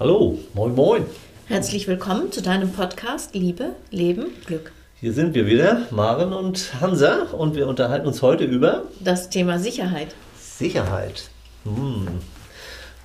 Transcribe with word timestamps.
Hallo, 0.00 0.36
moin 0.54 0.74
moin. 0.74 1.06
Herzlich 1.46 1.86
willkommen 1.86 2.32
zu 2.32 2.42
deinem 2.42 2.72
Podcast 2.72 3.32
Liebe, 3.36 3.76
Leben, 3.92 4.26
Glück. 4.44 4.72
Hier 5.00 5.12
sind 5.12 5.34
wir 5.36 5.46
wieder, 5.46 5.86
Maren 5.92 6.32
und 6.32 6.80
Hansa, 6.80 7.28
und 7.30 7.54
wir 7.54 7.68
unterhalten 7.68 8.08
uns 8.08 8.20
heute 8.20 8.42
über 8.42 8.82
Das 8.98 9.30
Thema 9.30 9.60
Sicherheit. 9.60 10.08
Sicherheit. 10.36 11.30
Hm. 11.62 12.08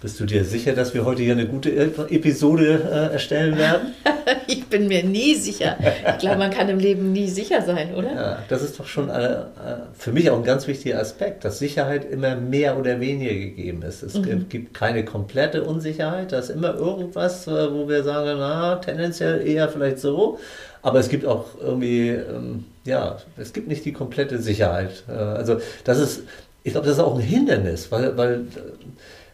Bist 0.02 0.18
du 0.18 0.26
dir 0.26 0.46
sicher, 0.46 0.72
dass 0.72 0.94
wir 0.94 1.04
heute 1.04 1.24
hier 1.24 1.34
eine 1.34 1.46
gute 1.46 1.76
Episode 1.76 2.82
äh, 2.90 3.14
erstellen 3.14 3.58
werden? 3.58 3.94
ich 4.48 4.66
bin 4.68 4.88
mir 4.88 5.04
nie 5.04 5.36
sicher. 5.36 5.76
Ich 6.08 6.20
glaube, 6.20 6.38
man 6.38 6.52
kann 6.52 6.70
im 6.70 6.80
Leben 6.80 7.12
nie 7.12 7.28
sicher 7.28 7.62
sein, 7.64 7.94
oder? 7.94 8.14
Ja, 8.14 8.40
das 8.48 8.64
ist 8.64 8.80
doch 8.80 8.86
schon 8.86 9.10
äh, 9.10 9.34
äh, 9.34 9.46
für 9.94 10.14
mich 10.14 10.30
auch 10.30 10.38
ein 10.38 10.46
ganz 10.46 10.68
wichtiger 10.68 11.00
Aspekt, 11.00 11.44
dass 11.44 11.60
Sicherheit 11.60 12.10
immer 12.10 12.38
mehr 12.38 12.78
oder 12.78 13.02
weniger 13.02 13.34
gegeben 13.34 13.82
ist. 13.82 14.02
Es 14.02 14.14
mhm. 14.14 14.48
gibt 14.48 14.74
keine 14.74 15.04
komplette 15.04 15.66
Unsicherheit, 15.66 16.32
da 16.32 16.40
ist 16.40 16.50
immer 16.50 16.76
irgendwas, 16.76 17.46
äh, 17.48 17.74
wo 17.74 17.90
wir 17.90 18.04
sagen, 18.04 18.38
na, 18.40 18.78
tendenziell 18.78 19.46
eher 19.46 19.68
vielleicht 19.68 20.00
so. 20.00 20.40
Aber 20.82 21.00
es 21.00 21.10
gibt 21.10 21.26
auch 21.26 21.46
irgendwie, 21.62 22.12
ähm, 22.12 22.64
ja, 22.86 23.18
es 23.36 23.52
gibt 23.52 23.68
nicht 23.68 23.84
die 23.84 23.92
komplette 23.92 24.40
Sicherheit. 24.40 25.04
Äh, 25.10 25.12
also 25.12 25.58
das 25.84 26.00
ist, 26.00 26.22
ich 26.64 26.72
glaube, 26.72 26.88
das 26.88 26.96
ist 26.96 27.04
auch 27.04 27.16
ein 27.16 27.22
Hindernis, 27.22 27.92
weil, 27.92 28.16
weil 28.16 28.46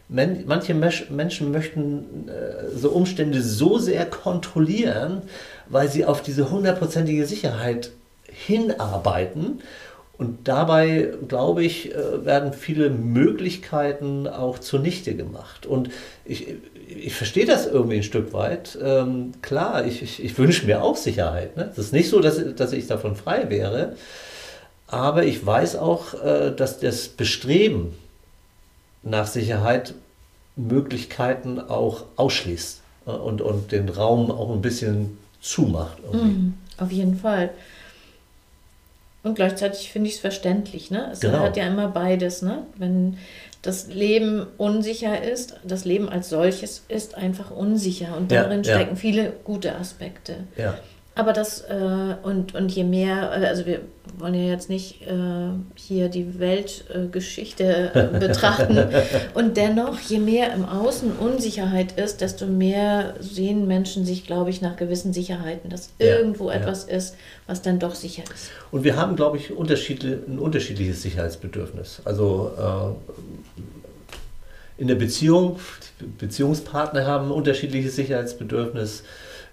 manche 0.08 0.74
Menschen 0.74 1.50
möchten 1.50 2.28
äh, 2.28 2.76
so 2.76 2.90
Umstände 2.90 3.42
so 3.42 3.78
sehr 3.78 4.06
kontrollieren, 4.06 5.22
weil 5.68 5.88
sie 5.88 6.04
auf 6.04 6.22
diese 6.22 6.50
hundertprozentige 6.50 7.26
Sicherheit 7.26 7.90
hinarbeiten. 8.30 9.60
Und 10.18 10.48
dabei, 10.48 11.12
glaube 11.28 11.62
ich, 11.62 11.94
äh, 11.94 12.24
werden 12.24 12.52
viele 12.52 12.88
Möglichkeiten 12.88 14.26
auch 14.26 14.58
zunichte 14.58 15.14
gemacht. 15.14 15.66
Und 15.66 15.90
ich, 16.24 16.54
ich 16.88 17.14
verstehe 17.14 17.44
das 17.44 17.66
irgendwie 17.66 17.96
ein 17.96 18.02
Stück 18.02 18.32
weit. 18.32 18.78
Ähm, 18.82 19.32
klar, 19.42 19.84
ich, 19.84 20.02
ich, 20.02 20.24
ich 20.24 20.38
wünsche 20.38 20.64
mir 20.64 20.82
auch 20.82 20.96
Sicherheit. 20.96 21.56
Ne? 21.56 21.68
Es 21.72 21.78
ist 21.78 21.92
nicht 21.92 22.08
so, 22.08 22.20
dass, 22.20 22.40
dass 22.54 22.72
ich 22.72 22.86
davon 22.86 23.14
frei 23.14 23.50
wäre. 23.50 23.96
Aber 24.86 25.24
ich 25.24 25.44
weiß 25.44 25.76
auch, 25.76 26.14
äh, 26.22 26.52
dass 26.52 26.80
das 26.80 27.08
Bestreben 27.08 27.92
nach 29.06 29.26
Sicherheit 29.26 29.94
Möglichkeiten 30.56 31.60
auch 31.60 32.04
ausschließt 32.16 32.80
äh, 33.06 33.10
und, 33.10 33.40
und 33.40 33.72
den 33.72 33.88
Raum 33.88 34.30
auch 34.30 34.50
ein 34.52 34.62
bisschen 34.62 35.18
zumacht. 35.40 35.98
Mhm, 36.12 36.54
auf 36.78 36.90
jeden 36.90 37.16
Fall. 37.16 37.50
Und 39.22 39.34
gleichzeitig 39.34 39.90
finde 39.90 40.08
ich 40.08 40.16
es 40.16 40.20
verständlich. 40.20 40.90
Ne? 40.90 41.10
Es 41.12 41.20
genau. 41.20 41.40
hat 41.40 41.56
ja 41.56 41.66
immer 41.66 41.88
beides. 41.88 42.42
Ne? 42.42 42.62
Wenn 42.76 43.18
das 43.62 43.88
Leben 43.88 44.46
unsicher 44.56 45.22
ist, 45.22 45.56
das 45.64 45.84
Leben 45.84 46.08
als 46.08 46.28
solches 46.28 46.84
ist 46.88 47.16
einfach 47.16 47.50
unsicher 47.50 48.16
und 48.16 48.30
darin 48.30 48.62
ja, 48.62 48.74
stecken 48.74 48.94
ja. 48.94 48.96
viele 48.96 49.32
gute 49.42 49.74
Aspekte. 49.74 50.44
Ja. 50.56 50.78
Aber 51.16 51.32
das, 51.32 51.62
äh, 51.62 52.14
und, 52.22 52.54
und 52.54 52.70
je 52.70 52.84
mehr, 52.84 53.32
äh, 53.32 53.46
also 53.46 53.64
wir 53.64 53.80
wollen 54.18 54.34
ja 54.34 54.50
jetzt 54.50 54.68
nicht 54.68 55.00
äh, 55.00 55.48
hier 55.74 56.10
die 56.10 56.38
Weltgeschichte 56.38 57.90
äh, 57.94 58.18
betrachten. 58.20 58.78
und 59.32 59.56
dennoch, 59.56 59.98
je 59.98 60.18
mehr 60.18 60.52
im 60.52 60.66
Außen 60.66 61.12
Unsicherheit 61.16 61.98
ist, 61.98 62.20
desto 62.20 62.44
mehr 62.46 63.14
sehen 63.18 63.66
Menschen 63.66 64.04
sich, 64.04 64.26
glaube 64.26 64.50
ich, 64.50 64.60
nach 64.60 64.76
gewissen 64.76 65.14
Sicherheiten, 65.14 65.70
dass 65.70 65.90
ja, 65.98 66.18
irgendwo 66.18 66.50
ja. 66.50 66.56
etwas 66.56 66.84
ist, 66.84 67.16
was 67.46 67.62
dann 67.62 67.78
doch 67.78 67.94
sicher 67.94 68.22
ist. 68.34 68.50
Und 68.70 68.84
wir 68.84 68.96
haben, 68.96 69.16
glaube 69.16 69.38
ich, 69.38 69.52
unterschiedli 69.52 70.18
ein 70.28 70.38
unterschiedliches 70.38 71.00
Sicherheitsbedürfnis. 71.00 72.02
Also 72.04 72.52
äh, 72.58 73.22
in 74.78 74.88
der 74.88 74.96
Beziehung, 74.96 75.58
Beziehungspartner 76.18 77.06
haben 77.06 77.28
ein 77.28 77.32
unterschiedliches 77.32 77.96
Sicherheitsbedürfnis 77.96 79.02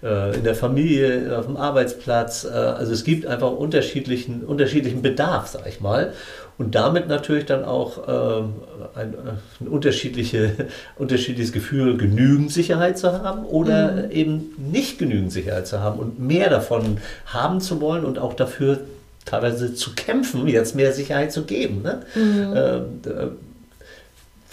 äh, 0.04 0.36
in 0.36 0.44
der 0.44 0.54
Familie, 0.54 1.36
auf 1.38 1.46
dem 1.46 1.56
Arbeitsplatz. 1.56 2.44
Äh, 2.44 2.48
also 2.48 2.92
es 2.92 3.04
gibt 3.04 3.26
einfach 3.26 3.50
unterschiedlichen, 3.50 4.42
unterschiedlichen 4.42 5.00
Bedarf, 5.00 5.48
sag 5.48 5.66
ich 5.66 5.80
mal. 5.80 6.12
Und 6.58 6.74
damit 6.74 7.08
natürlich 7.08 7.46
dann 7.46 7.64
auch 7.64 8.06
ähm, 8.06 8.52
ein, 8.94 9.14
ein 9.60 9.66
unterschiedliche, 9.66 10.52
unterschiedliches 10.96 11.52
Gefühl, 11.52 11.96
genügend 11.96 12.52
Sicherheit 12.52 12.98
zu 12.98 13.12
haben 13.12 13.44
oder 13.44 13.92
mhm. 13.92 14.10
eben 14.10 14.70
nicht 14.70 14.98
genügend 14.98 15.32
Sicherheit 15.32 15.66
zu 15.66 15.80
haben 15.80 15.98
und 15.98 16.20
mehr 16.20 16.50
davon 16.50 16.98
haben 17.26 17.60
zu 17.60 17.80
wollen 17.80 18.04
und 18.04 18.18
auch 18.18 18.34
dafür 18.34 18.80
teilweise 19.24 19.74
zu 19.74 19.94
kämpfen, 19.94 20.46
jetzt 20.46 20.76
mehr 20.76 20.92
Sicherheit 20.92 21.32
zu 21.32 21.44
geben. 21.44 21.82
Ne? 21.82 22.02
Mhm. 22.14 22.52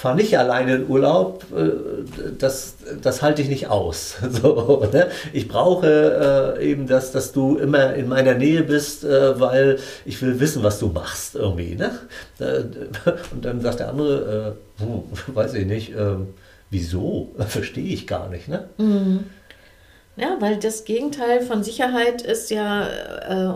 Äh, 0.02 0.04
fahre 0.04 0.16
nicht 0.16 0.38
alleine 0.38 0.76
in 0.76 0.90
Urlaub, 0.90 1.46
äh, 1.56 2.34
das, 2.38 2.76
das 3.02 3.22
halte 3.22 3.42
ich 3.42 3.50
nicht 3.50 3.68
aus. 3.68 4.16
So, 4.32 4.88
ne? 4.92 5.10
Ich 5.34 5.48
brauche 5.48 6.58
äh, 6.58 6.72
eben 6.72 6.88
das, 6.88 7.12
dass 7.12 7.34
du 7.34 7.58
immer 7.58 7.94
in 7.94 8.08
meiner 8.08 8.34
Nähe 8.34 8.64
bist, 8.64 9.04
äh, 9.04 9.40
weil 9.40 9.78
ich 10.06 10.22
will 10.22 10.40
wissen, 10.40 10.64
was 10.64 10.80
du 10.80 10.88
machst 10.88 11.36
irgendwie. 11.36 11.76
Ne? 11.76 11.92
Äh, 12.40 12.64
und 13.32 13.46
dann 13.46 13.62
sagt 13.62 13.80
der 13.82 13.90
andere, 13.90 14.58
äh, 14.80 14.84
hm, 14.84 15.04
weiß 15.36 15.54
ich 15.56 15.66
nicht, 15.66 15.94
äh, 15.94 16.16
wieso? 16.70 17.36
Verstehe 17.38 17.94
ich 17.94 18.08
gar 18.08 18.30
nicht. 18.30 18.48
Ne? 18.48 18.70
Mhm. 18.78 19.26
Ja, 20.16 20.38
weil 20.40 20.58
das 20.58 20.86
Gegenteil 20.86 21.42
von 21.42 21.64
Sicherheit 21.64 22.22
ist 22.22 22.52
ja, 22.52 22.86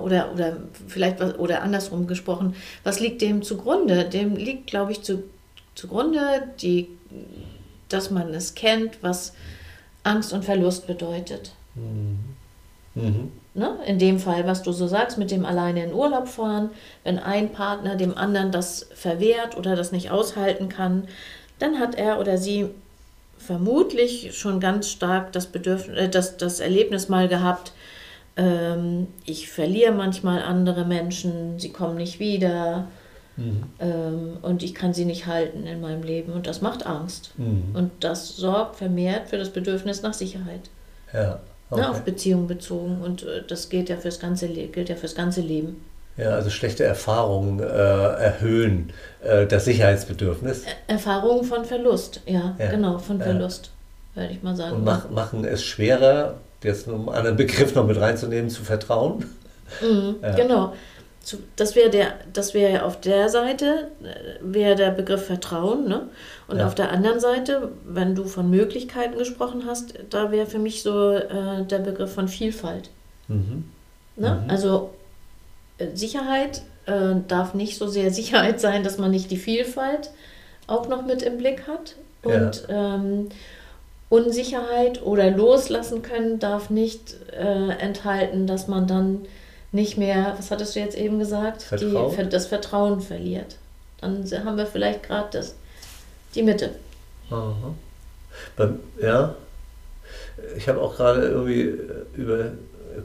oder, 0.02 0.32
oder 0.34 0.58
vielleicht, 0.88 1.22
oder 1.38 1.62
andersrum 1.62 2.08
gesprochen, 2.08 2.56
was 2.84 3.02
liegt 3.02 3.22
dem 3.22 3.44
zugrunde? 3.44 4.06
Dem 4.06 4.38
liegt, 4.38 4.68
glaube 4.68 4.94
ich, 4.94 5.02
zu, 5.02 5.24
zugrunde, 5.76 6.44
die, 6.62 6.90
dass 7.90 8.10
man 8.10 8.34
es 8.34 8.56
kennt, 8.56 9.04
was 9.04 9.34
Angst 10.04 10.34
und 10.34 10.46
Verlust 10.46 10.88
bedeutet. 10.88 11.54
Mhm. 11.76 12.20
Mhm. 12.96 13.32
Ne? 13.54 13.78
In 13.86 14.00
dem 14.00 14.20
Fall, 14.20 14.48
was 14.48 14.64
du 14.64 14.72
so 14.72 14.88
sagst, 14.88 15.18
mit 15.18 15.32
dem 15.32 15.46
alleine 15.46 15.84
in 15.84 15.94
Urlaub 15.94 16.28
fahren, 16.28 16.72
wenn 17.04 17.20
ein 17.20 17.52
Partner 17.52 17.96
dem 17.96 18.18
anderen 18.18 18.52
das 18.52 18.88
verwehrt 18.94 19.58
oder 19.58 19.76
das 19.76 19.92
nicht 19.92 20.12
aushalten 20.12 20.70
kann, 20.70 21.08
dann 21.60 21.80
hat 21.80 21.96
er 21.96 22.20
oder 22.20 22.38
sie 22.38 22.70
vermutlich 23.38 24.38
schon 24.38 24.60
ganz 24.60 24.90
stark 24.90 25.32
das, 25.34 25.48
Bedürfnis, 25.48 25.98
äh, 25.98 26.10
das, 26.10 26.38
das 26.38 26.60
Erlebnis 26.60 27.10
mal 27.10 27.28
gehabt, 27.28 27.74
ähm, 28.38 29.08
ich 29.26 29.50
verliere 29.50 29.94
manchmal 29.94 30.42
andere 30.42 30.86
Menschen, 30.86 31.60
sie 31.60 31.72
kommen 31.72 31.96
nicht 31.96 32.20
wieder, 32.20 32.88
Mhm. 33.38 33.64
Ähm, 33.80 34.38
und 34.42 34.64
ich 34.64 34.74
kann 34.74 34.94
sie 34.94 35.06
nicht 35.06 35.26
halten 35.26 35.66
in 35.66 35.82
meinem 35.82 36.04
Leben. 36.04 36.34
Und 36.34 36.48
das 36.48 36.62
macht 36.62 36.86
Angst. 36.86 37.32
Mhm. 37.38 37.76
Und 37.76 37.92
das 38.00 38.36
sorgt 38.36 38.78
vermehrt 38.78 39.30
für 39.30 39.38
das 39.38 39.50
Bedürfnis 39.50 40.02
nach 40.02 40.14
Sicherheit. 40.14 40.70
Ja. 41.14 41.22
Ne, 41.22 41.40
okay. 41.70 41.82
Na, 41.82 41.92
auf 41.92 42.02
Beziehungen 42.02 42.48
bezogen. 42.48 43.02
Und 43.02 43.24
äh, 43.24 43.44
das 43.48 43.70
gilt 43.70 43.90
ja 43.90 43.98
fürs 43.98 44.20
ganze, 44.20 44.48
gilt 44.48 44.90
ja 44.90 44.96
fürs 44.96 45.16
ganze 45.16 45.42
Leben. 45.42 45.84
Ja, 46.18 46.30
also 46.30 46.50
schlechte 46.50 46.86
Erfahrungen 46.86 47.60
äh, 47.60 47.64
erhöhen 47.64 48.94
äh, 49.22 49.46
das 49.46 49.66
Sicherheitsbedürfnis. 49.66 50.64
Erfahrungen 50.88 51.44
von 51.44 51.66
Verlust, 51.66 52.22
ja, 52.26 52.56
ja. 52.58 52.70
genau, 52.70 53.00
von 53.00 53.20
Verlust, 53.20 53.72
würde 54.14 54.32
ich 54.32 54.42
mal 54.42 54.56
sagen. 54.56 54.78
Und 54.78 54.86
mach, 54.86 55.10
machen 55.10 55.44
es 55.44 55.62
schwerer, 55.66 56.36
jetzt 56.64 56.88
um 56.88 57.10
einen 57.10 57.36
Begriff 57.36 57.76
noch 57.76 57.86
mit 57.86 58.00
reinzunehmen, 58.00 58.50
zu 58.50 58.64
vertrauen. 58.64 59.26
Mhm, 59.82 60.16
ja. 60.22 60.36
Genau 60.36 60.74
das 61.56 61.76
wäre 61.76 61.90
der, 61.90 62.14
das 62.34 62.54
wäre 62.54 62.84
auf 62.84 63.02
der 63.02 63.30
Seite 63.30 63.92
äh, 64.04 64.40
wäre 64.42 64.76
der 64.76 64.92
Begriff 64.92 65.26
Vertrauen, 65.26 65.88
ne? 65.88 66.08
Und 66.48 66.60
ja. 66.60 66.68
auf 66.68 66.76
der 66.76 66.92
anderen 66.92 67.20
Seite, 67.20 67.72
wenn 67.86 68.14
du 68.14 68.26
von 68.26 68.50
Möglichkeiten 68.50 69.18
gesprochen 69.18 69.64
hast, 69.66 69.96
da 70.12 70.32
wäre 70.32 70.46
für 70.46 70.60
mich 70.60 70.84
so 70.84 71.14
äh, 71.14 71.64
der 71.64 71.80
Begriff 71.80 72.14
von 72.14 72.28
Vielfalt. 72.28 72.90
Mhm. 73.28 73.66
Ne? 74.16 74.42
Mhm. 74.44 74.50
Also 74.50 74.92
äh, 75.80 75.88
Sicherheit 75.96 76.62
äh, 76.86 77.16
darf 77.28 77.54
nicht 77.54 77.78
so 77.78 77.88
sehr 77.88 78.12
Sicherheit 78.12 78.60
sein, 78.60 78.84
dass 78.84 78.98
man 78.98 79.12
nicht 79.12 79.32
die 79.32 79.38
Vielfalt 79.38 80.12
auch 80.68 80.88
noch 80.88 81.06
mit 81.06 81.24
im 81.24 81.38
Blick 81.38 81.68
hat. 81.68 81.96
Und 82.24 82.66
ja. 82.68 82.96
ähm, 82.96 83.30
Unsicherheit 84.10 85.04
oder 85.04 85.32
loslassen 85.32 86.02
können 86.02 86.40
darf 86.40 86.70
nicht 86.70 87.16
äh, 87.32 87.70
enthalten, 87.80 88.48
dass 88.48 88.68
man 88.68 88.88
dann 88.88 89.26
nicht 89.72 89.98
mehr, 89.98 90.36
was 90.38 90.52
hattest 90.52 90.76
du 90.76 90.80
jetzt 90.80 90.98
eben 90.98 91.20
gesagt, 91.20 91.64
Vertrauen? 91.64 92.16
Die, 92.18 92.30
das 92.30 92.48
Vertrauen 92.48 93.02
verliert. 93.02 93.58
Dann 94.02 94.26
haben 94.46 94.58
wir 94.58 94.66
vielleicht 94.66 95.04
gerade 95.04 95.44
die 96.34 96.44
Mitte. 96.44 96.72
Aha. 97.30 97.74
Beim, 98.56 98.80
ja, 99.02 99.36
ich 100.56 100.68
habe 100.68 100.82
auch 100.82 100.96
gerade 100.96 101.28
irgendwie 101.28 101.62
äh, 101.62 102.06
über, 102.16 102.52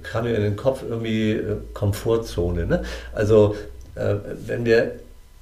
kam 0.02 0.24
mir 0.24 0.34
in 0.34 0.42
den 0.42 0.56
Kopf 0.56 0.82
irgendwie 0.88 1.32
äh, 1.32 1.56
Komfortzone. 1.74 2.66
Ne? 2.66 2.82
Also 3.12 3.56
äh, 3.94 4.16
wenn 4.46 4.64
wir 4.64 4.92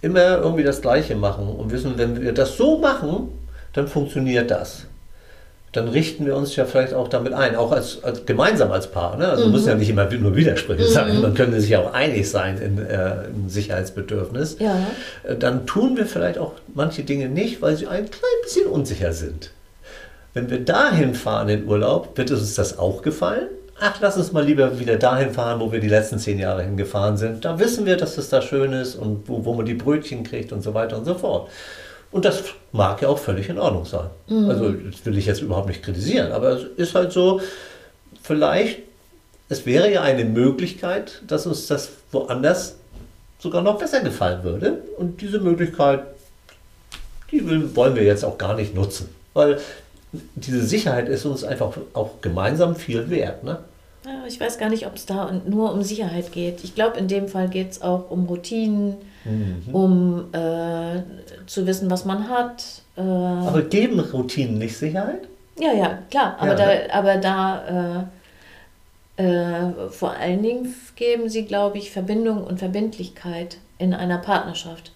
immer 0.00 0.38
irgendwie 0.38 0.62
das 0.62 0.80
Gleiche 0.80 1.16
machen 1.16 1.48
und 1.48 1.72
wissen, 1.72 1.94
wenn 1.96 2.20
wir 2.20 2.32
das 2.32 2.56
so 2.56 2.78
machen, 2.78 3.30
dann 3.72 3.88
funktioniert 3.88 4.50
das 4.50 4.84
dann 5.72 5.88
richten 5.88 6.24
wir 6.24 6.34
uns 6.34 6.56
ja 6.56 6.64
vielleicht 6.64 6.94
auch 6.94 7.08
damit 7.08 7.34
ein, 7.34 7.54
auch 7.54 7.72
als, 7.72 8.02
als 8.02 8.24
gemeinsam 8.24 8.72
als 8.72 8.90
Paar. 8.90 9.16
Ne? 9.16 9.28
Also 9.28 9.46
mhm. 9.46 9.52
müssen 9.52 9.68
ja 9.68 9.74
nicht 9.74 9.90
immer 9.90 10.10
nur 10.10 10.34
Widersprüche 10.34 10.84
mhm. 10.84 10.88
sein, 10.88 11.20
man 11.20 11.34
könnte 11.34 11.60
sich 11.60 11.70
ja 11.70 11.80
auch 11.80 11.92
einig 11.92 12.30
sein 12.30 12.58
in, 12.58 12.78
äh, 12.78 13.24
im 13.26 13.48
Sicherheitsbedürfnis. 13.48 14.56
Ja. 14.58 14.76
Äh, 15.24 15.36
dann 15.36 15.66
tun 15.66 15.96
wir 15.96 16.06
vielleicht 16.06 16.38
auch 16.38 16.52
manche 16.74 17.02
Dinge 17.02 17.28
nicht, 17.28 17.60
weil 17.60 17.76
sie 17.76 17.86
ein 17.86 18.10
klein 18.10 18.42
bisschen 18.42 18.66
unsicher 18.66 19.12
sind. 19.12 19.50
wenn 20.34 20.50
wir 20.50 20.64
dahin 20.64 21.14
fahren 21.14 21.48
in 21.48 21.66
Urlaub, 21.66 22.16
wird 22.16 22.30
uns 22.30 22.54
das 22.54 22.78
auch 22.78 23.02
gefallen? 23.02 23.48
Ach, 23.80 23.96
lass 24.00 24.16
uns 24.16 24.32
mal 24.32 24.44
lieber 24.44 24.80
wieder 24.80 24.96
dahin 24.96 25.30
fahren, 25.30 25.60
wo 25.60 25.70
wir 25.70 25.78
die 25.78 25.88
letzten 25.88 26.18
zehn 26.18 26.38
Jahre 26.38 26.62
hingefahren 26.64 27.16
sind. 27.16 27.44
Da 27.44 27.58
wissen 27.60 27.86
wir, 27.86 27.96
dass 27.96 28.18
es 28.18 28.28
da 28.28 28.42
schön 28.42 28.72
ist 28.72 28.96
und 28.96 29.28
wo, 29.28 29.44
wo 29.44 29.54
man 29.54 29.66
die 29.66 29.74
Brötchen 29.74 30.24
kriegt 30.24 30.52
und 30.52 30.62
so 30.62 30.74
weiter 30.74 30.98
und 30.98 31.04
so 31.04 31.14
fort. 31.14 31.48
Und 32.10 32.25
das 32.25 32.43
mag 32.72 33.02
ja 33.02 33.08
auch 33.08 33.19
völlig 33.19 33.49
in 33.49 33.58
Ordnung 33.58 33.84
sein. 33.84 34.08
Mhm. 34.28 34.49
Also 34.49 34.72
das 34.72 35.05
will 35.05 35.19
ich 35.19 35.26
jetzt 35.26 35.43
überhaupt 35.43 35.69
nicht 35.69 35.82
kritisieren, 35.82 36.32
aber 36.32 36.52
es 36.52 36.64
ist 36.76 36.94
halt 36.94 37.12
so, 37.12 37.40
vielleicht, 38.22 38.81
es 39.49 39.66
wäre 39.66 39.93
ja 39.93 40.02
eine 40.02 40.25
Möglichkeit, 40.25 41.22
dass 41.26 41.46
uns 41.46 41.66
das 41.66 41.90
woanders 42.12 42.76
sogar 43.38 43.62
noch 43.62 43.78
besser 43.78 44.00
gefallen 44.00 44.43
würde. 44.43 44.82
Und 44.96 45.20
diese 45.20 45.38
Möglichkeit, 45.38 46.00
die 47.31 47.76
wollen 47.76 47.94
wir 47.94 48.05
jetzt 48.05 48.25
auch 48.25 48.38
gar 48.38 48.54
nicht 48.54 48.75
nutzen. 48.75 49.08
Weil 49.34 49.61
diese 50.34 50.64
Sicherheit 50.64 51.08
ist 51.08 51.26
uns 51.26 51.44
einfach 51.44 51.76
auch 51.93 52.20
gemeinsam 52.20 52.75
viel 52.75 53.11
wert. 53.11 53.44
Ne? 53.44 53.58
Ja, 54.04 54.24
ich 54.26 54.40
weiß 54.40 54.58
gar 54.58 54.68
nicht, 54.68 54.86
ob 54.86 54.96
es 54.96 55.06
da 55.06 55.40
nur 55.46 55.72
um 55.72 55.82
Sicherheit 55.82 56.32
geht. 56.32 56.64
Ich 56.64 56.74
glaube, 56.74 56.98
in 56.98 57.08
dem 57.08 57.28
Fall 57.28 57.48
geht 57.48 57.72
es 57.72 57.82
auch 57.82 58.10
um 58.10 58.26
Routinen, 58.26 58.96
mhm. 59.24 59.74
um 59.74 60.32
äh, 60.32 61.02
zu 61.46 61.66
wissen, 61.66 61.90
was 61.90 62.04
man 62.04 62.28
hat. 62.28 62.82
Äh, 62.96 63.00
aber 63.00 63.62
geben 63.62 64.00
Routinen 64.00 64.58
nicht 64.58 64.76
Sicherheit? 64.76 65.28
Ja, 65.58 65.72
ja, 65.72 65.98
klar. 66.10 66.36
Aber 66.38 66.50
ja, 66.50 66.54
da, 66.54 66.66
ne? 66.66 66.94
aber 66.94 67.16
da 67.16 68.08
äh, 69.18 69.22
äh, 69.22 69.90
vor 69.90 70.12
allen 70.12 70.42
Dingen 70.42 70.74
geben 70.94 71.28
sie, 71.28 71.44
glaube 71.44 71.78
ich, 71.78 71.90
Verbindung 71.90 72.44
und 72.44 72.58
Verbindlichkeit 72.58 73.58
in 73.78 73.92
einer 73.92 74.18
Partnerschaft. 74.18 74.92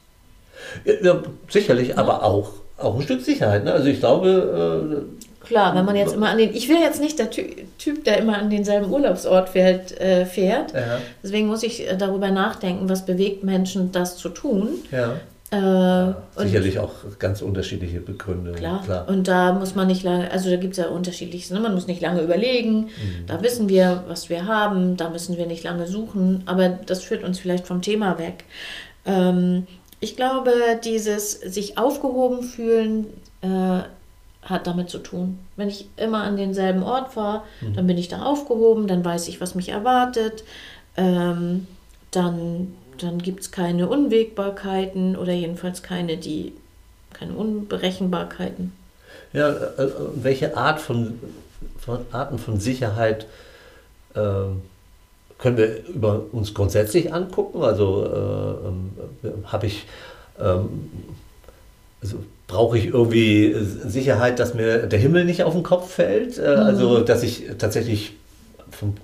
Ja, 0.84 1.20
sicherlich, 1.48 1.88
ja. 1.88 1.98
aber 1.98 2.22
auch, 2.22 2.52
auch 2.78 2.94
ein 2.94 3.02
Stück 3.02 3.22
Sicherheit. 3.22 3.64
Ne? 3.64 3.72
Also 3.72 3.88
ich 3.88 3.98
glaube, 3.98 5.06
äh, 5.10 5.31
Klar, 5.44 5.74
wenn 5.74 5.84
man 5.84 5.96
jetzt 5.96 6.14
immer 6.14 6.30
an 6.30 6.38
den, 6.38 6.54
ich 6.54 6.68
will 6.68 6.78
jetzt 6.80 7.00
nicht 7.00 7.18
der 7.18 7.30
Typ, 7.30 8.04
der 8.04 8.18
immer 8.18 8.38
an 8.38 8.50
denselben 8.50 8.90
Urlaubsort 8.90 9.50
fährt, 9.50 9.98
äh, 10.00 10.24
fährt. 10.26 10.72
Ja. 10.72 10.98
deswegen 11.22 11.48
muss 11.48 11.62
ich 11.62 11.88
äh, 11.88 11.96
darüber 11.96 12.30
nachdenken, 12.30 12.88
was 12.88 13.04
bewegt 13.04 13.44
Menschen, 13.44 13.92
das 13.92 14.16
zu 14.16 14.28
tun. 14.28 14.68
Ja. 14.90 15.16
Äh, 15.52 15.56
ja, 15.56 16.16
sicherlich 16.36 16.78
auch 16.78 16.94
ganz 17.18 17.42
unterschiedliche 17.42 18.00
Begründungen. 18.00 18.54
Klar. 18.54 18.82
klar. 18.82 19.06
Und 19.06 19.28
da 19.28 19.52
muss 19.52 19.74
man 19.74 19.86
nicht 19.86 20.02
lange, 20.02 20.30
also 20.30 20.48
da 20.48 20.56
gibt 20.56 20.72
es 20.72 20.78
ja 20.78 20.88
unterschiedliches, 20.88 21.50
ne? 21.50 21.60
man 21.60 21.74
muss 21.74 21.86
nicht 21.86 22.00
lange 22.00 22.22
überlegen, 22.22 22.84
mhm. 22.84 23.26
da 23.26 23.42
wissen 23.42 23.68
wir, 23.68 24.04
was 24.08 24.30
wir 24.30 24.46
haben, 24.46 24.96
da 24.96 25.10
müssen 25.10 25.36
wir 25.36 25.46
nicht 25.46 25.62
lange 25.62 25.86
suchen, 25.86 26.42
aber 26.46 26.70
das 26.70 27.02
führt 27.02 27.22
uns 27.22 27.38
vielleicht 27.38 27.66
vom 27.66 27.82
Thema 27.82 28.18
weg. 28.18 28.44
Ähm, 29.04 29.66
ich 30.00 30.16
glaube, 30.16 30.52
dieses 30.82 31.32
sich 31.32 31.76
aufgehoben 31.76 32.44
fühlen, 32.44 33.08
äh, 33.42 33.80
hat 34.42 34.66
damit 34.66 34.90
zu 34.90 34.98
tun. 34.98 35.38
Wenn 35.56 35.68
ich 35.68 35.86
immer 35.96 36.24
an 36.24 36.36
denselben 36.36 36.82
Ort 36.82 37.12
fahre, 37.12 37.42
mhm. 37.60 37.74
dann 37.74 37.86
bin 37.86 37.98
ich 37.98 38.08
da 38.08 38.22
aufgehoben, 38.22 38.88
dann 38.88 39.04
weiß 39.04 39.28
ich, 39.28 39.40
was 39.40 39.54
mich 39.54 39.68
erwartet, 39.68 40.44
ähm, 40.96 41.66
dann, 42.10 42.74
dann 42.98 43.18
gibt 43.18 43.40
es 43.40 43.50
keine 43.52 43.88
Unwägbarkeiten 43.88 45.16
oder 45.16 45.32
jedenfalls 45.32 45.82
keine, 45.82 46.16
die, 46.16 46.52
keine 47.12 47.34
Unberechenbarkeiten. 47.34 48.72
Ja, 49.32 49.48
äh, 49.50 49.88
welche 50.16 50.56
Art 50.56 50.80
von, 50.80 51.20
von 51.78 52.00
Arten 52.10 52.38
von 52.38 52.58
Sicherheit 52.58 53.26
äh, 54.14 54.20
können 55.38 55.56
wir 55.56 55.86
über 55.86 56.22
uns 56.32 56.52
grundsätzlich 56.52 57.12
angucken? 57.12 57.62
Also 57.62 58.04
äh, 59.22 59.26
äh 59.26 59.32
habe 59.46 59.66
ich 59.66 59.86
ähm, 60.40 60.90
also 62.02 62.18
brauche 62.46 62.76
ich 62.76 62.86
irgendwie 62.86 63.54
Sicherheit, 63.86 64.38
dass 64.38 64.54
mir 64.54 64.86
der 64.86 64.98
Himmel 64.98 65.24
nicht 65.24 65.44
auf 65.44 65.54
den 65.54 65.62
Kopf 65.62 65.94
fällt. 65.94 66.38
Äh, 66.38 66.42
mhm. 66.42 66.62
Also, 66.62 67.00
dass 67.00 67.22
ich 67.22 67.44
tatsächlich 67.58 68.14
vom 68.70 68.94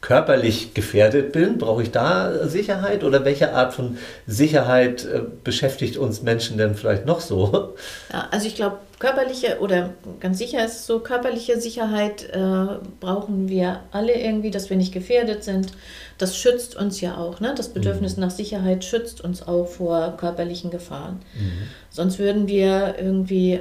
körperlich 0.00 0.74
gefährdet 0.74 1.32
bin, 1.32 1.58
brauche 1.58 1.82
ich 1.82 1.90
da 1.90 2.46
Sicherheit 2.46 3.02
oder 3.02 3.24
welche 3.24 3.52
Art 3.54 3.74
von 3.74 3.96
Sicherheit 4.26 5.04
äh, 5.04 5.22
beschäftigt 5.42 5.96
uns 5.96 6.22
Menschen 6.22 6.58
denn 6.58 6.74
vielleicht 6.74 7.06
noch 7.06 7.20
so? 7.20 7.74
Ja, 8.12 8.28
also 8.30 8.46
ich 8.46 8.54
glaube, 8.54 8.78
körperliche 8.98 9.58
oder 9.60 9.90
ganz 10.20 10.38
sicher 10.38 10.64
ist 10.64 10.76
es 10.76 10.86
so, 10.86 11.00
körperliche 11.00 11.60
Sicherheit 11.60 12.28
äh, 12.30 12.66
brauchen 13.00 13.48
wir 13.48 13.80
alle 13.90 14.14
irgendwie, 14.14 14.50
dass 14.50 14.70
wir 14.70 14.76
nicht 14.76 14.92
gefährdet 14.92 15.44
sind. 15.44 15.72
Das 16.18 16.36
schützt 16.36 16.76
uns 16.76 17.00
ja 17.00 17.16
auch. 17.16 17.40
Ne? 17.40 17.54
Das 17.56 17.70
Bedürfnis 17.70 18.16
mhm. 18.16 18.22
nach 18.22 18.30
Sicherheit 18.30 18.84
schützt 18.84 19.22
uns 19.22 19.46
auch 19.46 19.66
vor 19.66 20.16
körperlichen 20.16 20.70
Gefahren. 20.70 21.20
Mhm. 21.34 21.68
Sonst 21.90 22.18
würden 22.18 22.48
wir 22.48 22.94
irgendwie 22.98 23.54
äh, 23.54 23.60